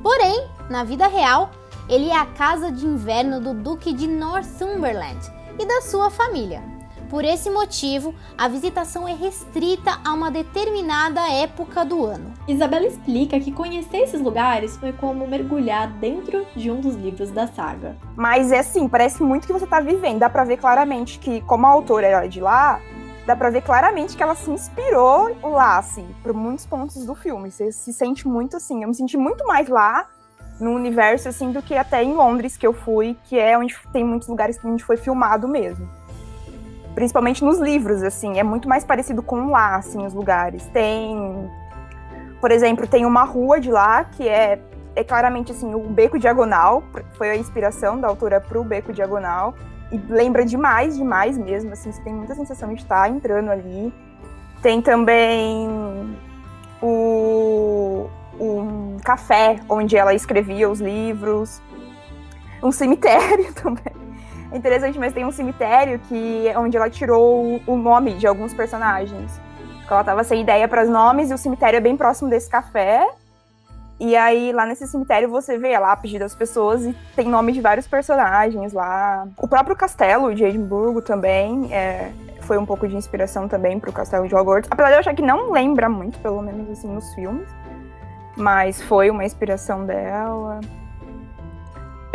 Porém, 0.02 0.48
na 0.70 0.84
vida 0.84 1.08
real, 1.08 1.52
ele 1.90 2.10
é 2.10 2.16
a 2.16 2.26
casa 2.26 2.72
de 2.72 2.86
inverno 2.86 3.40
do 3.40 3.54
Duque 3.54 3.94
de 3.94 4.08
Northumberland 4.08 5.20
e 5.60 5.66
da 5.66 5.82
sua 5.82 6.10
família. 6.10 6.77
Por 7.10 7.24
esse 7.24 7.50
motivo, 7.50 8.14
a 8.38 8.50
visitação 8.50 9.08
é 9.08 9.14
restrita 9.14 9.98
a 10.04 10.14
uma 10.14 10.30
determinada 10.30 11.22
época 11.32 11.86
do 11.86 12.06
ano. 12.06 12.34
Isabela 12.46 12.86
explica 12.86 13.40
que 13.40 13.50
conhecer 13.50 14.00
esses 14.00 14.20
lugares 14.20 14.76
foi 14.76 14.92
como 14.92 15.26
mergulhar 15.26 15.90
dentro 15.90 16.46
de 16.54 16.70
um 16.70 16.82
dos 16.82 16.96
livros 16.96 17.32
da 17.32 17.48
saga. 17.48 17.96
Mas 18.14 18.52
é 18.52 18.60
assim, 18.60 18.90
parece 18.90 19.24
muito 19.24 19.48
que 19.48 19.54
você 19.54 19.66
tá 19.66 19.80
vivendo. 19.80 20.20
Dá 20.20 20.30
pra 20.30 20.44
ver 20.44 20.58
claramente 20.58 21.18
que, 21.18 21.40
como 21.42 21.66
a 21.66 21.70
autora 21.70 22.08
era 22.08 22.28
de 22.28 22.42
lá, 22.42 22.82
dá 23.26 23.38
pra 23.38 23.50
ver 23.50 23.62
claramente 23.62 24.18
que 24.18 24.24
ela 24.24 24.36
se 24.36 24.52
inspirou 24.52 25.34
lá, 25.42 25.78
assim, 25.78 26.14
por 26.22 26.34
muitos 26.34 26.66
pontos 26.66 27.06
do 27.06 27.16
filme. 27.16 27.50
Você 27.50 27.72
se 27.72 27.94
sente 27.94 28.28
muito 28.28 28.58
assim. 28.58 28.82
Eu 28.82 28.90
me 28.90 28.96
senti 28.96 29.16
muito 29.16 29.48
mais 29.48 29.70
lá 29.70 30.08
no 30.60 30.72
universo, 30.72 31.30
assim, 31.30 31.54
do 31.54 31.62
que 31.62 31.74
até 31.74 32.04
em 32.04 32.14
Londres 32.14 32.58
que 32.58 32.68
eu 32.68 32.74
fui, 32.74 33.16
que 33.24 33.40
é 33.40 33.58
onde 33.58 33.74
tem 33.94 34.04
muitos 34.04 34.28
lugares 34.28 34.58
que 34.58 34.68
a 34.68 34.70
gente 34.70 34.84
foi 34.84 34.98
filmado 34.98 35.48
mesmo 35.48 35.97
principalmente 36.98 37.46
nos 37.46 37.60
livros, 37.60 38.02
assim, 38.02 38.40
é 38.40 38.44
muito 38.44 38.68
mais 38.68 38.84
parecido 38.84 39.22
com 39.22 39.52
lá, 39.52 39.76
assim, 39.76 40.04
os 40.04 40.16
lugares. 40.16 40.66
Tem, 40.74 41.48
por 42.42 42.50
exemplo, 42.50 42.88
tem 42.88 43.06
uma 43.06 43.24
rua 43.24 43.60
de 43.60 43.70
lá 43.70 44.04
que 44.04 44.28
é, 44.28 44.60
é 44.96 45.04
claramente, 45.04 45.52
assim, 45.52 45.76
o 45.76 45.80
Beco 45.82 46.18
Diagonal, 46.18 46.82
foi 47.14 47.30
a 47.30 47.36
inspiração 47.36 48.02
da 48.02 48.08
autora 48.08 48.42
pro 48.42 48.64
Beco 48.64 48.92
Diagonal, 48.92 49.54
e 49.92 49.98
lembra 50.12 50.44
demais, 50.44 50.98
demais 50.98 51.38
mesmo, 51.38 51.72
assim, 51.72 51.92
você 51.92 52.02
tem 52.02 52.16
muita 52.16 52.34
sensação 52.34 52.74
de 52.74 52.82
estar 52.82 53.08
entrando 53.08 53.52
ali. 53.52 53.94
Tem 54.64 54.82
também 54.82 55.70
o 56.82 58.10
um 58.40 58.98
café 59.04 59.60
onde 59.70 59.96
ela 59.96 60.16
escrevia 60.16 60.68
os 60.68 60.82
livros, 60.82 61.62
um 62.64 62.72
cemitério 62.72 63.54
também. 63.62 64.07
É 64.52 64.58
interessante, 64.58 64.98
mas 64.98 65.14
tem 65.14 65.26
um 65.26 65.32
cemitério 65.32 66.00
que 66.08 66.46
onde 66.56 66.78
ela 66.78 66.90
tirou 66.90 67.62
o 67.66 67.76
nome 67.76 68.14
de 68.14 68.26
alguns 68.26 68.54
personagens. 68.54 69.40
Ela 69.90 70.04
tava 70.04 70.24
sem 70.24 70.42
ideia 70.42 70.68
para 70.68 70.84
os 70.84 70.90
nomes 70.90 71.32
e 71.32 71.34
o 71.34 71.38
cemitério 71.38 71.78
é 71.78 71.82
bem 71.82 71.96
próximo 71.96 72.30
desse 72.30 72.50
café. 72.50 73.08
E 74.00 74.16
aí, 74.16 74.52
lá 74.52 74.66
nesse 74.66 74.88
cemitério, 74.88 75.28
você 75.28 75.58
vê 75.58 75.74
a 75.74 75.80
lápide 75.80 76.20
das 76.20 76.36
pessoas 76.36 76.86
e 76.86 76.96
tem 77.16 77.28
nome 77.28 77.52
de 77.52 77.62
vários 77.62 77.88
personagens 77.88 78.72
lá. 78.72 79.28
O 79.38 79.48
próprio 79.48 79.76
castelo 79.76 80.36
de 80.36 80.44
Edimburgo 80.44 81.02
também 81.02 81.74
é, 81.74 82.12
foi 82.42 82.58
um 82.58 82.66
pouco 82.66 82.88
de 82.88 82.96
inspiração 82.96 83.48
também 83.48 83.80
pro 83.80 83.92
castelo 83.92 84.28
de 84.28 84.36
Hogwarts. 84.36 84.70
Apesar 84.70 84.90
de 84.90 84.96
eu 84.96 85.00
achar 85.00 85.16
que 85.16 85.22
não 85.22 85.52
lembra 85.52 85.90
muito, 85.90 86.20
pelo 86.20 86.42
menos 86.42 86.70
assim, 86.70 86.88
nos 86.88 87.12
filmes. 87.16 87.48
Mas 88.36 88.82
foi 88.84 89.10
uma 89.10 89.26
inspiração 89.26 89.84
dela 89.84 90.60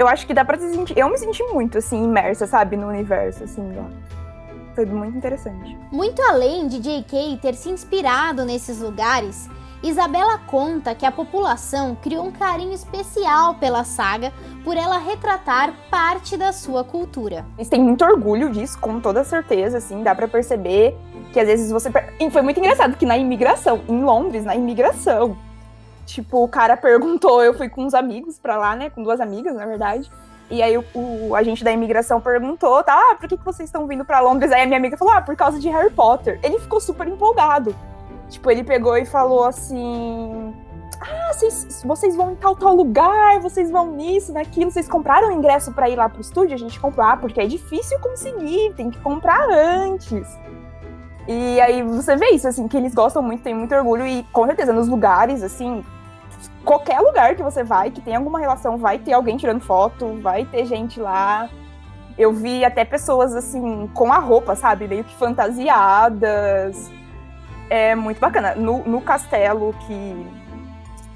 eu 0.02 0.08
acho 0.08 0.26
que 0.26 0.34
dá 0.34 0.44
pra 0.44 0.58
se 0.58 0.74
sentir. 0.74 0.98
Eu 0.98 1.08
me 1.08 1.16
senti 1.16 1.42
muito, 1.44 1.78
assim, 1.78 2.04
imersa, 2.04 2.46
sabe, 2.46 2.76
no 2.76 2.88
universo, 2.88 3.44
assim, 3.44 3.72
lá. 3.74 3.88
Foi 4.74 4.86
muito 4.86 5.16
interessante. 5.16 5.78
Muito 5.90 6.20
além 6.22 6.66
de 6.66 6.78
J.K. 6.78 7.38
ter 7.40 7.54
se 7.54 7.68
inspirado 7.68 8.44
nesses 8.44 8.80
lugares, 8.80 9.48
Isabela 9.82 10.38
conta 10.38 10.94
que 10.94 11.04
a 11.04 11.10
população 11.10 11.96
criou 12.00 12.24
um 12.24 12.30
carinho 12.30 12.72
especial 12.72 13.56
pela 13.56 13.84
saga 13.84 14.32
por 14.64 14.76
ela 14.76 14.96
retratar 14.96 15.74
parte 15.90 16.36
da 16.36 16.52
sua 16.52 16.84
cultura. 16.84 17.44
Eles 17.58 17.68
têm 17.68 17.80
muito 17.80 18.04
orgulho 18.04 18.50
disso, 18.50 18.78
com 18.78 19.00
toda 19.00 19.24
certeza, 19.24 19.78
assim, 19.78 20.02
dá 20.02 20.14
para 20.14 20.28
perceber 20.28 20.96
que 21.32 21.40
às 21.40 21.46
vezes 21.46 21.70
você. 21.70 21.90
E 22.20 22.30
foi 22.30 22.42
muito 22.42 22.60
engraçado 22.60 22.96
que 22.96 23.04
na 23.04 23.18
imigração, 23.18 23.80
em 23.88 24.02
Londres, 24.02 24.44
na 24.44 24.54
imigração, 24.54 25.36
tipo, 26.06 26.42
o 26.42 26.48
cara 26.48 26.76
perguntou, 26.76 27.42
eu 27.42 27.54
fui 27.54 27.68
com 27.68 27.84
uns 27.84 27.94
amigos 27.94 28.38
pra 28.38 28.56
lá, 28.56 28.76
né? 28.76 28.90
Com 28.90 29.02
duas 29.02 29.20
amigas, 29.20 29.54
na 29.54 29.66
verdade. 29.66 30.10
E 30.50 30.62
aí 30.62 30.76
o, 30.76 30.84
o 30.94 31.34
agente 31.34 31.64
da 31.64 31.72
imigração 31.72 32.20
perguntou, 32.20 32.82
tá, 32.84 32.94
ah, 32.94 33.14
por 33.14 33.28
que, 33.28 33.36
que 33.36 33.44
vocês 33.44 33.68
estão 33.68 33.86
vindo 33.86 34.04
para 34.04 34.20
Londres? 34.20 34.52
Aí 34.52 34.62
a 34.62 34.66
minha 34.66 34.78
amiga 34.78 34.96
falou, 34.96 35.14
ah, 35.14 35.22
por 35.22 35.34
causa 35.34 35.58
de 35.58 35.68
Harry 35.68 35.90
Potter. 35.90 36.38
Ele 36.42 36.58
ficou 36.58 36.80
super 36.80 37.08
empolgado. 37.08 37.74
Tipo, 38.32 38.50
ele 38.50 38.64
pegou 38.64 38.96
e 38.96 39.04
falou 39.04 39.44
assim: 39.44 40.54
Ah, 40.98 41.32
vocês, 41.34 41.82
vocês 41.84 42.16
vão 42.16 42.32
em 42.32 42.34
tal, 42.34 42.56
tal 42.56 42.74
lugar, 42.74 43.38
vocês 43.40 43.70
vão 43.70 43.92
nisso, 43.92 44.32
naquilo, 44.32 44.70
vocês 44.70 44.88
compraram 44.88 45.30
ingresso 45.30 45.70
para 45.72 45.90
ir 45.90 45.96
lá 45.96 46.08
pro 46.08 46.22
estúdio? 46.22 46.54
A 46.54 46.58
gente 46.58 46.80
comprou, 46.80 47.04
ah, 47.06 47.16
porque 47.16 47.42
é 47.42 47.46
difícil 47.46 47.98
conseguir, 48.00 48.72
tem 48.74 48.90
que 48.90 48.98
comprar 49.00 49.46
antes. 49.50 50.26
E 51.28 51.60
aí 51.60 51.82
você 51.82 52.16
vê 52.16 52.30
isso, 52.30 52.48
assim, 52.48 52.66
que 52.66 52.76
eles 52.76 52.94
gostam 52.94 53.22
muito, 53.22 53.42
tem 53.42 53.54
muito 53.54 53.74
orgulho, 53.74 54.06
e 54.06 54.24
com 54.32 54.46
certeza 54.46 54.72
nos 54.72 54.88
lugares, 54.88 55.42
assim, 55.42 55.84
qualquer 56.64 57.00
lugar 57.00 57.36
que 57.36 57.42
você 57.42 57.62
vai, 57.62 57.90
que 57.90 58.00
tem 58.00 58.16
alguma 58.16 58.38
relação, 58.38 58.76
vai 58.76 58.98
ter 58.98 59.12
alguém 59.12 59.36
tirando 59.36 59.60
foto, 59.60 60.20
vai 60.20 60.44
ter 60.44 60.66
gente 60.66 61.00
lá. 61.00 61.48
Eu 62.18 62.32
vi 62.32 62.64
até 62.64 62.84
pessoas, 62.84 63.34
assim, 63.34 63.88
com 63.94 64.12
a 64.12 64.18
roupa, 64.18 64.54
sabe, 64.54 64.88
meio 64.88 65.04
que 65.04 65.14
fantasiadas 65.14 66.90
é 67.72 67.94
muito 67.94 68.20
bacana. 68.20 68.54
No, 68.54 68.84
no 68.84 69.00
castelo 69.00 69.74
que, 69.86 70.26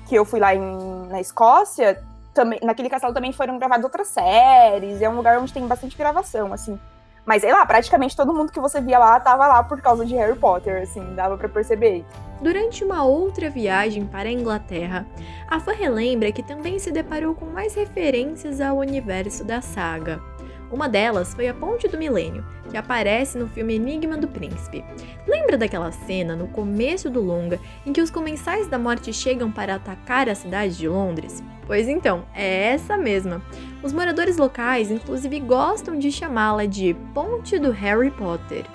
que 0.07 0.15
eu 0.15 0.25
fui 0.25 0.41
lá 0.41 0.55
em, 0.55 1.07
na 1.09 1.21
Escócia, 1.21 2.03
também, 2.33 2.59
naquele 2.63 2.89
castelo 2.89 3.13
também 3.13 3.31
foram 3.31 3.59
gravadas 3.59 3.85
outras 3.85 4.09
séries. 4.09 5.03
É 5.03 5.09
um 5.09 5.17
lugar 5.17 5.39
onde 5.39 5.53
tem 5.53 5.67
bastante 5.67 5.97
gravação, 5.99 6.55
assim. 6.55 6.79
Mas 7.27 7.43
sei 7.43 7.53
lá, 7.53 7.67
praticamente 7.67 8.17
todo 8.17 8.33
mundo 8.33 8.53
que 8.53 8.61
você 8.61 8.81
via 8.81 9.01
lá 9.01 9.19
tava 9.19 9.49
lá 9.49 9.63
por 9.65 9.81
causa 9.83 10.07
de 10.07 10.15
Harry 10.15 10.39
Potter, 10.39 10.83
assim, 10.83 11.15
dava 11.17 11.37
para 11.37 11.49
perceber. 11.49 12.05
Durante 12.41 12.85
uma 12.85 13.03
outra 13.03 13.51
viagem 13.51 14.07
para 14.07 14.29
a 14.29 14.33
Inglaterra, 14.33 15.05
a 15.49 15.59
fã 15.59 15.73
relembra 15.73 16.31
que 16.31 16.43
também 16.43 16.79
se 16.79 16.93
deparou 16.93 17.35
com 17.35 17.47
mais 17.47 17.75
referências 17.75 18.61
ao 18.61 18.77
universo 18.77 19.43
da 19.43 19.61
saga. 19.61 20.23
Uma 20.71 20.89
delas 20.89 21.33
foi 21.33 21.49
a 21.49 21.55
Ponte 21.55 21.87
do 21.87 21.97
Milênio, 21.97 22.45
que 22.69 22.77
aparece 22.77 23.39
no 23.39 23.47
filme 23.47 23.77
Enigma 23.77 24.17
do 24.17 24.27
Príncipe. 24.27 24.85
Lembra 25.27 25.57
daquela 25.57 25.93
cena 25.93 26.35
no 26.35 26.49
começo 26.49 27.09
do 27.09 27.21
longa 27.21 27.61
em 27.85 27.93
que 27.93 28.01
os 28.01 28.11
comensais 28.11 28.67
da 28.67 28.79
morte 28.79 29.13
chegam 29.13 29.51
para 29.51 29.77
atacar 29.77 30.29
a 30.29 30.35
cidade 30.35 30.77
de 30.77 30.89
Londres? 30.89 31.43
Pois 31.67 31.89
então, 31.89 32.25
é 32.35 32.73
essa 32.73 32.97
mesma. 32.97 33.41
Os 33.83 33.93
moradores 33.93 34.37
locais, 34.37 34.91
inclusive, 34.91 35.39
gostam 35.41 35.99
de 35.99 36.11
chamá-la 36.11 36.67
de 36.67 36.95
Ponte 37.15 37.59
do 37.59 37.71
Harry 37.71 38.11
Potter. 38.11 38.67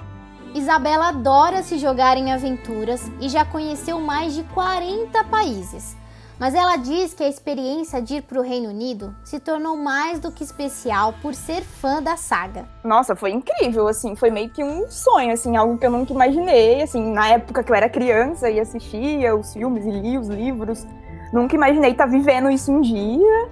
Isabela 0.54 1.10
adora 1.10 1.64
se 1.64 1.78
jogar 1.78 2.18
em 2.18 2.32
aventuras 2.32 3.10
e 3.22 3.30
já 3.30 3.46
conheceu 3.46 4.00
mais 4.00 4.34
de 4.34 4.44
40 4.44 5.24
países. 5.26 5.96
Mas 6.42 6.56
ela 6.56 6.76
diz 6.76 7.14
que 7.14 7.24
a 7.24 7.30
experiência 7.30 8.02
de 8.02 8.16
ir 8.16 8.24
para 8.24 8.40
o 8.40 8.42
Reino 8.42 8.70
Unido 8.70 9.16
se 9.24 9.40
tornou 9.40 9.78
mais 9.78 10.20
do 10.20 10.32
que 10.32 10.44
especial 10.44 11.14
por 11.22 11.36
ser 11.36 11.62
fã 11.62 12.02
da 12.02 12.18
saga. 12.18 12.66
Nossa, 12.84 13.16
foi 13.16 13.30
incrível, 13.30 13.88
assim, 13.88 14.16
foi 14.16 14.32
meio 14.32 14.50
que 14.50 14.64
um 14.64 14.90
sonho, 14.90 15.34
assim, 15.34 15.56
algo 15.56 15.78
que 15.78 15.86
eu 15.86 15.92
nunca 15.92 16.12
imaginei, 16.12 16.82
assim, 16.82 17.14
na 17.14 17.28
época 17.28 17.62
que 17.62 17.72
eu 17.72 17.76
era 17.76 17.88
criança 17.88 18.50
e 18.50 18.60
assistia 18.60 19.36
os 19.36 19.54
filmes 19.54 19.86
e 19.86 19.92
lia 19.92 20.20
os 20.20 20.30
livros, 20.30 20.84
nunca 21.32 21.56
imaginei 21.56 21.92
estar 21.92 22.06
tá 22.06 22.10
vivendo 22.10 22.50
isso 22.50 22.72
um 22.72 22.82
dia. 22.82 23.50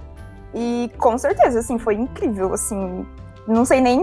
E 0.52 0.90
com 0.98 1.16
certeza, 1.16 1.60
assim, 1.60 1.78
foi 1.78 1.94
incrível, 1.94 2.52
assim, 2.52 3.06
não 3.46 3.64
sei 3.64 3.80
nem 3.80 4.00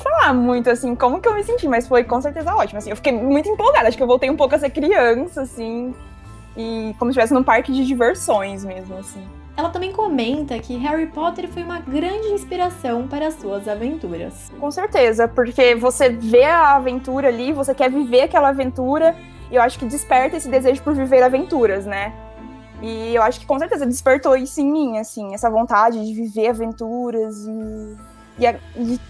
falar 0.00 0.32
muito, 0.32 0.70
assim, 0.70 0.94
como 0.94 1.20
que 1.20 1.26
eu 1.26 1.34
me 1.34 1.42
senti, 1.42 1.66
mas 1.66 1.88
foi 1.88 2.04
com 2.04 2.20
certeza 2.20 2.54
ótimo, 2.54 2.78
assim, 2.78 2.90
eu 2.90 2.96
fiquei 2.96 3.10
muito 3.10 3.48
empolgada, 3.48 3.88
acho 3.88 3.96
que 3.96 4.02
eu 4.04 4.06
voltei 4.06 4.30
um 4.30 4.36
pouco 4.36 4.54
a 4.54 4.60
ser 4.60 4.70
criança, 4.70 5.42
assim, 5.42 5.92
e 6.58 6.92
como 6.98 7.10
se 7.10 7.18
estivesse 7.18 7.32
num 7.32 7.44
parque 7.44 7.70
de 7.70 7.86
diversões 7.86 8.64
mesmo, 8.64 8.98
assim. 8.98 9.24
Ela 9.56 9.70
também 9.70 9.92
comenta 9.92 10.58
que 10.58 10.76
Harry 10.76 11.06
Potter 11.06 11.48
foi 11.48 11.62
uma 11.62 11.78
grande 11.80 12.28
inspiração 12.28 13.06
para 13.08 13.30
suas 13.30 13.66
aventuras. 13.66 14.52
Com 14.58 14.70
certeza, 14.70 15.26
porque 15.28 15.74
você 15.76 16.10
vê 16.10 16.44
a 16.44 16.74
aventura 16.74 17.28
ali, 17.28 17.52
você 17.52 17.74
quer 17.74 17.90
viver 17.90 18.22
aquela 18.22 18.48
aventura, 18.48 19.16
e 19.50 19.54
eu 19.54 19.62
acho 19.62 19.78
que 19.78 19.84
desperta 19.84 20.36
esse 20.36 20.48
desejo 20.48 20.82
por 20.82 20.94
viver 20.94 21.22
aventuras, 21.22 21.86
né? 21.86 22.12
E 22.82 23.14
eu 23.14 23.22
acho 23.22 23.40
que 23.40 23.46
com 23.46 23.58
certeza 23.58 23.86
despertou 23.86 24.36
isso 24.36 24.60
em 24.60 24.70
mim, 24.70 24.98
assim, 24.98 25.34
essa 25.34 25.50
vontade 25.50 26.04
de 26.04 26.14
viver 26.14 26.48
aventuras 26.48 27.44
e 27.46 27.96
e, 28.38 29.00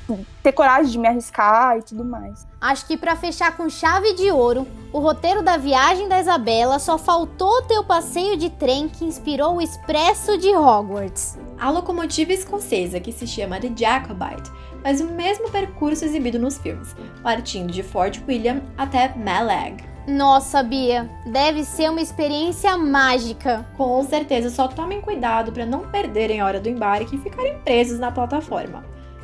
ter 0.42 0.52
coragem 0.52 0.92
de 0.92 0.98
me 0.98 1.08
arriscar 1.08 1.78
e 1.78 1.82
tudo 1.82 2.04
mais. 2.04 2.46
Acho 2.60 2.86
que 2.86 2.96
para 2.96 3.16
fechar 3.16 3.56
com 3.56 3.68
chave 3.68 4.14
de 4.14 4.30
ouro, 4.30 4.66
o 4.92 4.98
roteiro 4.98 5.42
da 5.42 5.56
viagem 5.56 6.08
da 6.08 6.20
Isabela 6.20 6.78
só 6.78 6.96
faltou 6.98 7.62
ter 7.62 7.78
o 7.78 7.84
passeio 7.84 8.36
de 8.36 8.50
trem 8.50 8.88
que 8.88 9.04
inspirou 9.04 9.56
o 9.56 9.62
Expresso 9.62 10.38
de 10.38 10.48
Hogwarts. 10.48 11.38
A 11.58 11.70
locomotiva 11.70 12.32
escocesa, 12.32 13.00
que 13.00 13.12
se 13.12 13.26
chama 13.26 13.60
The 13.60 13.72
Jacobite, 13.76 14.50
faz 14.82 15.00
o 15.00 15.06
mesmo 15.06 15.50
percurso 15.50 16.04
exibido 16.04 16.38
nos 16.38 16.58
filmes, 16.58 16.94
partindo 17.22 17.72
de 17.72 17.82
Fort 17.82 18.20
William 18.26 18.62
até 18.76 19.14
Malag. 19.14 19.88
Nossa, 20.08 20.62
Bia, 20.62 21.06
deve 21.26 21.64
ser 21.64 21.90
uma 21.90 22.00
experiência 22.00 22.78
mágica. 22.78 23.66
Com 23.76 24.02
certeza, 24.04 24.48
só 24.48 24.66
tomem 24.66 25.02
cuidado 25.02 25.52
para 25.52 25.66
não 25.66 25.80
perderem 25.80 26.40
a 26.40 26.46
hora 26.46 26.58
do 26.58 26.68
embarque 26.70 27.16
e 27.16 27.18
ficarem 27.18 27.58
presos 27.58 27.98
na 27.98 28.10
plataforma. 28.10 28.82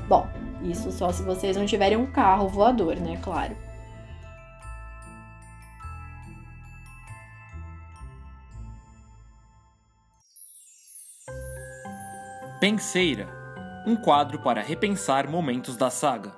Bom, 0.08 0.28
isso 0.62 0.92
só 0.92 1.10
se 1.12 1.22
vocês 1.22 1.56
não 1.56 1.66
tiverem 1.66 1.96
um 1.96 2.10
carro 2.10 2.48
voador, 2.48 2.96
né? 2.96 3.18
Claro. 3.22 3.56
Penseira 12.60 13.28
um 13.86 13.96
quadro 13.96 14.38
para 14.38 14.62
repensar 14.62 15.28
momentos 15.28 15.76
da 15.76 15.90
saga. 15.90 16.32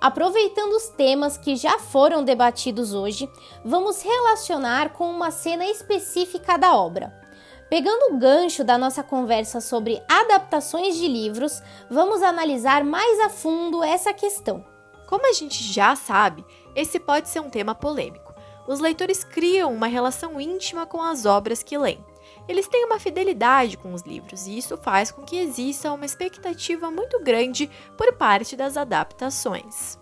Aproveitando 0.00 0.72
os 0.72 0.88
temas 0.90 1.38
que 1.38 1.56
já 1.56 1.78
foram 1.78 2.22
debatidos 2.22 2.92
hoje, 2.92 3.28
vamos 3.64 4.02
relacionar 4.02 4.90
com 4.90 5.10
uma 5.10 5.30
cena 5.30 5.64
específica 5.64 6.58
da 6.58 6.76
obra. 6.76 7.25
Pegando 7.68 8.14
o 8.14 8.18
gancho 8.18 8.62
da 8.62 8.78
nossa 8.78 9.02
conversa 9.02 9.60
sobre 9.60 10.00
adaptações 10.08 10.96
de 10.96 11.08
livros, 11.08 11.60
vamos 11.90 12.22
analisar 12.22 12.84
mais 12.84 13.18
a 13.20 13.28
fundo 13.28 13.82
essa 13.82 14.14
questão. 14.14 14.64
Como 15.08 15.28
a 15.28 15.32
gente 15.32 15.64
já 15.64 15.96
sabe, 15.96 16.44
esse 16.76 17.00
pode 17.00 17.28
ser 17.28 17.40
um 17.40 17.50
tema 17.50 17.74
polêmico. 17.74 18.32
Os 18.68 18.78
leitores 18.78 19.24
criam 19.24 19.72
uma 19.72 19.88
relação 19.88 20.40
íntima 20.40 20.86
com 20.86 21.02
as 21.02 21.26
obras 21.26 21.62
que 21.62 21.76
leem. 21.76 22.04
Eles 22.48 22.68
têm 22.68 22.84
uma 22.84 23.00
fidelidade 23.00 23.76
com 23.76 23.92
os 23.92 24.02
livros 24.02 24.46
e 24.46 24.56
isso 24.56 24.76
faz 24.76 25.10
com 25.10 25.22
que 25.22 25.36
exista 25.36 25.92
uma 25.92 26.06
expectativa 26.06 26.88
muito 26.88 27.20
grande 27.20 27.68
por 27.96 28.12
parte 28.12 28.54
das 28.54 28.76
adaptações. 28.76 29.98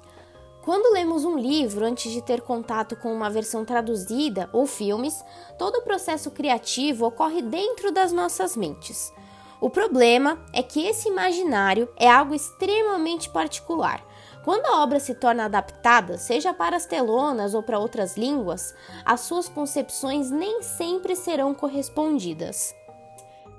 Quando 0.65 0.95
lemos 0.95 1.27
um 1.27 1.37
livro 1.37 1.85
antes 1.85 2.11
de 2.11 2.23
ter 2.23 2.41
contato 2.41 2.97
com 2.97 3.13
uma 3.13 3.29
versão 3.29 3.67
traduzida 3.67 4.49
ou 4.51 4.67
filmes, 4.67 5.23
todo 5.59 5.77
o 5.77 5.83
processo 5.83 6.31
criativo 6.31 7.05
ocorre 7.05 7.43
dentro 7.43 7.93
das 7.93 8.13
nossas 8.13 8.57
mentes. 8.57 9.13
O 9.61 9.69
problema 9.69 10.43
é 10.55 10.63
que 10.63 10.87
esse 10.87 11.07
imaginário 11.07 11.87
é 11.99 12.11
algo 12.11 12.35
extremamente 12.35 13.29
particular. 13.29 14.03
Quando 14.43 14.65
a 14.65 14.83
obra 14.83 14.99
se 14.99 15.15
torna 15.15 15.45
adaptada, 15.45 16.17
seja 16.17 16.55
para 16.55 16.77
as 16.77 16.87
telonas 16.87 17.53
ou 17.53 17.63
para 17.63 17.79
outras 17.79 18.17
línguas, 18.17 18.75
as 19.05 19.21
suas 19.21 19.51
concepções 19.51 20.31
nem 20.31 20.63
sempre 20.63 21.15
serão 21.15 21.53
correspondidas. 21.53 22.75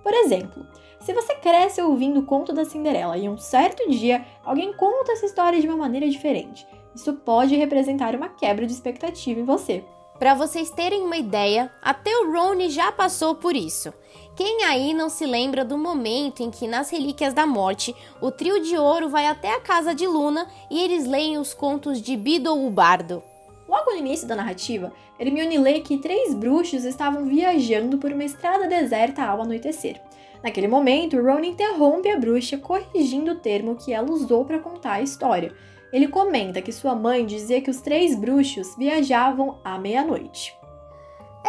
Por 0.01 0.13
exemplo, 0.13 0.65
se 0.99 1.13
você 1.13 1.35
cresce 1.35 1.81
ouvindo 1.81 2.19
o 2.19 2.25
conto 2.25 2.53
da 2.53 2.65
Cinderela 2.65 3.17
e 3.17 3.29
um 3.29 3.37
certo 3.37 3.89
dia 3.89 4.25
alguém 4.43 4.73
conta 4.73 5.11
essa 5.11 5.25
história 5.25 5.59
de 5.59 5.67
uma 5.67 5.77
maneira 5.77 6.09
diferente, 6.09 6.65
isso 6.95 7.13
pode 7.13 7.55
representar 7.55 8.15
uma 8.15 8.29
quebra 8.29 8.65
de 8.65 8.73
expectativa 8.73 9.39
em 9.39 9.43
você. 9.43 9.83
Para 10.17 10.33
vocês 10.33 10.69
terem 10.69 11.03
uma 11.03 11.17
ideia, 11.17 11.69
até 11.81 12.09
o 12.17 12.31
Rony 12.31 12.69
já 12.69 12.89
passou 12.91 13.35
por 13.35 13.53
isso. 13.53 13.93
Quem 14.33 14.63
aí 14.63 14.93
não 14.93 15.09
se 15.09 15.25
lembra 15.25 15.65
do 15.65 15.77
momento 15.77 16.41
em 16.41 16.49
que 16.49 16.67
nas 16.67 16.89
Relíquias 16.89 17.33
da 17.33 17.45
Morte 17.45 17.93
o 18.21 18.31
trio 18.31 18.61
de 18.61 18.77
ouro 18.77 19.09
vai 19.09 19.27
até 19.27 19.53
a 19.53 19.59
casa 19.59 19.93
de 19.93 20.07
Luna 20.07 20.47
e 20.71 20.81
eles 20.81 21.05
leem 21.05 21.37
os 21.37 21.53
contos 21.53 22.01
de 22.01 22.15
Beedle 22.15 22.65
o 22.65 22.69
Bardo? 22.69 23.21
Logo 23.67 23.91
no 23.91 23.97
início 23.97 24.27
da 24.27 24.35
narrativa, 24.35 24.93
Hermione 25.19 25.57
lê 25.57 25.81
que 25.81 25.97
três 25.97 26.33
bruxos 26.33 26.85
estavam 26.85 27.25
viajando 27.25 27.97
por 27.97 28.11
uma 28.11 28.23
estrada 28.23 28.67
deserta 28.67 29.23
ao 29.23 29.41
anoitecer. 29.41 30.01
Naquele 30.45 30.69
momento, 30.69 31.21
Ron 31.21 31.39
interrompe 31.39 32.09
a 32.09 32.17
bruxa 32.17 32.57
corrigindo 32.57 33.31
o 33.31 33.39
termo 33.39 33.75
que 33.75 33.91
ela 33.91 34.09
usou 34.09 34.45
para 34.45 34.59
contar 34.59 34.93
a 34.93 35.01
história 35.01 35.53
ele 35.95 36.09
comenta 36.09 36.61
que 36.61 36.73
sua 36.73 36.93
mãe 36.93 37.25
dizia 37.25 37.61
que 37.61 37.69
os 37.69 37.79
três 37.79 38.15
bruxos 38.15 38.75
viajavam 38.75 39.59
à 39.63 39.79
meia-noite. 39.79 40.53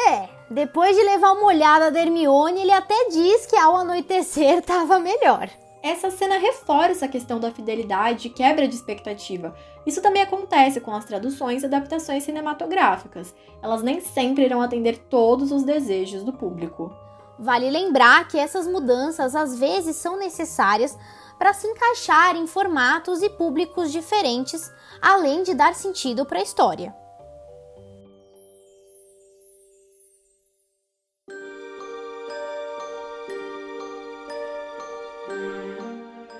É, 0.08 0.28
depois 0.48 0.94
de 0.96 1.02
levar 1.02 1.32
uma 1.32 1.46
olhada 1.46 1.90
da 1.90 2.00
Hermione, 2.00 2.60
ele 2.60 2.70
até 2.70 3.08
diz 3.08 3.44
que 3.44 3.56
ao 3.56 3.74
anoitecer 3.74 4.62
tava 4.62 5.00
melhor. 5.00 5.50
Essa 5.82 6.12
cena 6.12 6.38
reforça 6.38 7.06
a 7.06 7.08
questão 7.08 7.40
da 7.40 7.50
fidelidade 7.50 8.28
e 8.28 8.30
quebra 8.30 8.68
de 8.68 8.76
expectativa. 8.76 9.52
Isso 9.84 10.00
também 10.00 10.22
acontece 10.22 10.80
com 10.80 10.92
as 10.92 11.04
traduções 11.04 11.64
e 11.64 11.66
adaptações 11.66 12.22
cinematográficas. 12.22 13.34
Elas 13.60 13.82
nem 13.82 14.00
sempre 14.00 14.44
irão 14.44 14.62
atender 14.62 14.98
todos 15.10 15.50
os 15.50 15.64
desejos 15.64 16.22
do 16.22 16.32
público. 16.32 16.94
Vale 17.38 17.70
lembrar 17.70 18.26
que 18.28 18.38
essas 18.38 18.66
mudanças 18.66 19.34
às 19.34 19.58
vezes 19.58 19.96
são 19.96 20.18
necessárias 20.18 20.96
para 21.38 21.52
se 21.52 21.66
encaixar 21.66 22.34
em 22.34 22.46
formatos 22.46 23.22
e 23.22 23.28
públicos 23.28 23.92
diferentes, 23.92 24.72
além 25.02 25.42
de 25.42 25.54
dar 25.54 25.74
sentido 25.74 26.24
para 26.24 26.38
a 26.38 26.42
história. 26.42 26.94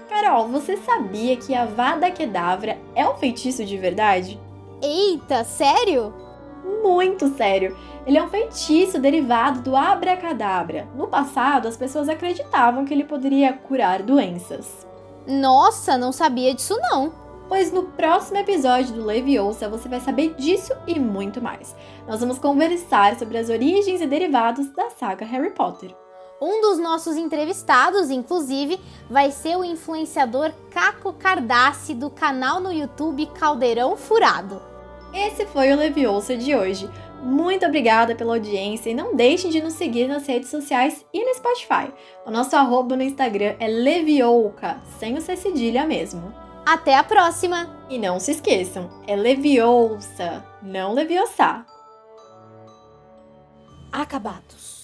Carol, 0.09 0.49
você 0.49 0.79
sabia 0.79 1.37
que 1.37 1.55
a 1.55 1.67
Vada 1.67 2.11
Kedavra 2.11 2.79
é 2.95 3.07
um 3.07 3.17
feitiço 3.17 3.65
de 3.65 3.77
verdade? 3.77 4.41
Eita, 4.83 5.45
sério? 5.45 6.26
Muito 6.83 7.29
sério! 7.29 7.77
Ele 8.07 8.19
é 8.19 8.23
um 8.23 8.29
feitiço 8.29 8.99
derivado 8.99 9.61
do 9.61 9.77
abracadabra. 9.77 10.89
No 10.95 11.09
passado, 11.09 11.69
as 11.69 11.77
pessoas 11.77 12.09
acreditavam 12.09 12.85
que 12.85 12.93
ele 12.93 13.05
poderia 13.05 13.53
curar 13.53 14.03
doenças. 14.03 14.87
Nossa, 15.27 15.97
não 15.99 16.13
sabia 16.13 16.55
disso 16.55 16.77
não. 16.91 17.13
Pois 17.49 17.73
no 17.73 17.85
próximo 17.85 18.39
episódio 18.39 18.95
do 18.95 19.05
Leviosa 19.05 19.69
você 19.69 19.89
vai 19.89 20.01
saber 20.01 20.35
disso 20.35 20.73
e 20.87 20.99
muito 20.99 21.41
mais. 21.41 21.77
Nós 22.07 22.21
vamos 22.21 22.39
conversar 22.39 23.17
sobre 23.17 23.39
as 23.39 23.49
origens 23.49 24.01
e 24.01 24.07
derivados 24.07 24.69
da 24.73 24.91
saga 24.91 25.25
Harry 25.25 25.51
Potter. 25.51 25.95
Um 26.41 26.61
dos 26.61 26.79
nossos 26.79 27.17
entrevistados, 27.17 28.11
inclusive, 28.11 28.79
vai 29.09 29.31
ser 29.31 29.57
o 29.57 29.65
influenciador 29.65 30.53
Caco 30.71 31.13
Cardassi 31.15 31.95
do 31.95 32.11
canal 32.11 32.61
no 32.61 32.73
YouTube 32.73 33.27
Caldeirão 33.27 33.97
Furado. 33.97 34.76
Esse 35.17 35.47
foi 35.47 35.73
o 35.73 35.77
Leviosa 35.77 36.37
de 36.37 36.55
hoje. 36.55 36.91
Muito 37.23 37.65
obrigada 37.65 38.15
pela 38.15 38.35
audiência 38.35 38.91
e 38.91 38.95
não 38.95 39.17
deixem 39.17 39.51
de 39.51 39.63
nos 39.63 39.73
seguir 39.73 40.07
nas 40.07 40.27
redes 40.27 40.51
sociais 40.51 41.07
e 41.11 41.25
no 41.25 41.35
Spotify. 41.35 41.91
O 42.27 42.31
nosso 42.31 42.55
arroba 42.55 42.95
no 42.95 43.03
Instagram 43.03 43.55
é 43.59 43.67
Levioca, 43.67 44.79
sem 44.99 45.17
o 45.17 45.21
C 45.23 45.35
cedilha 45.35 45.87
mesmo. 45.87 46.35
Até 46.67 46.95
a 46.95 47.03
próxima! 47.03 47.87
E 47.89 47.99
não 47.99 48.21
se 48.21 48.33
esqueçam, 48.33 48.91
é 49.07 49.17
Leviosa, 49.17 50.45
não 50.63 50.93
Leviosa. 50.93 51.65
Acabados. 53.91 54.76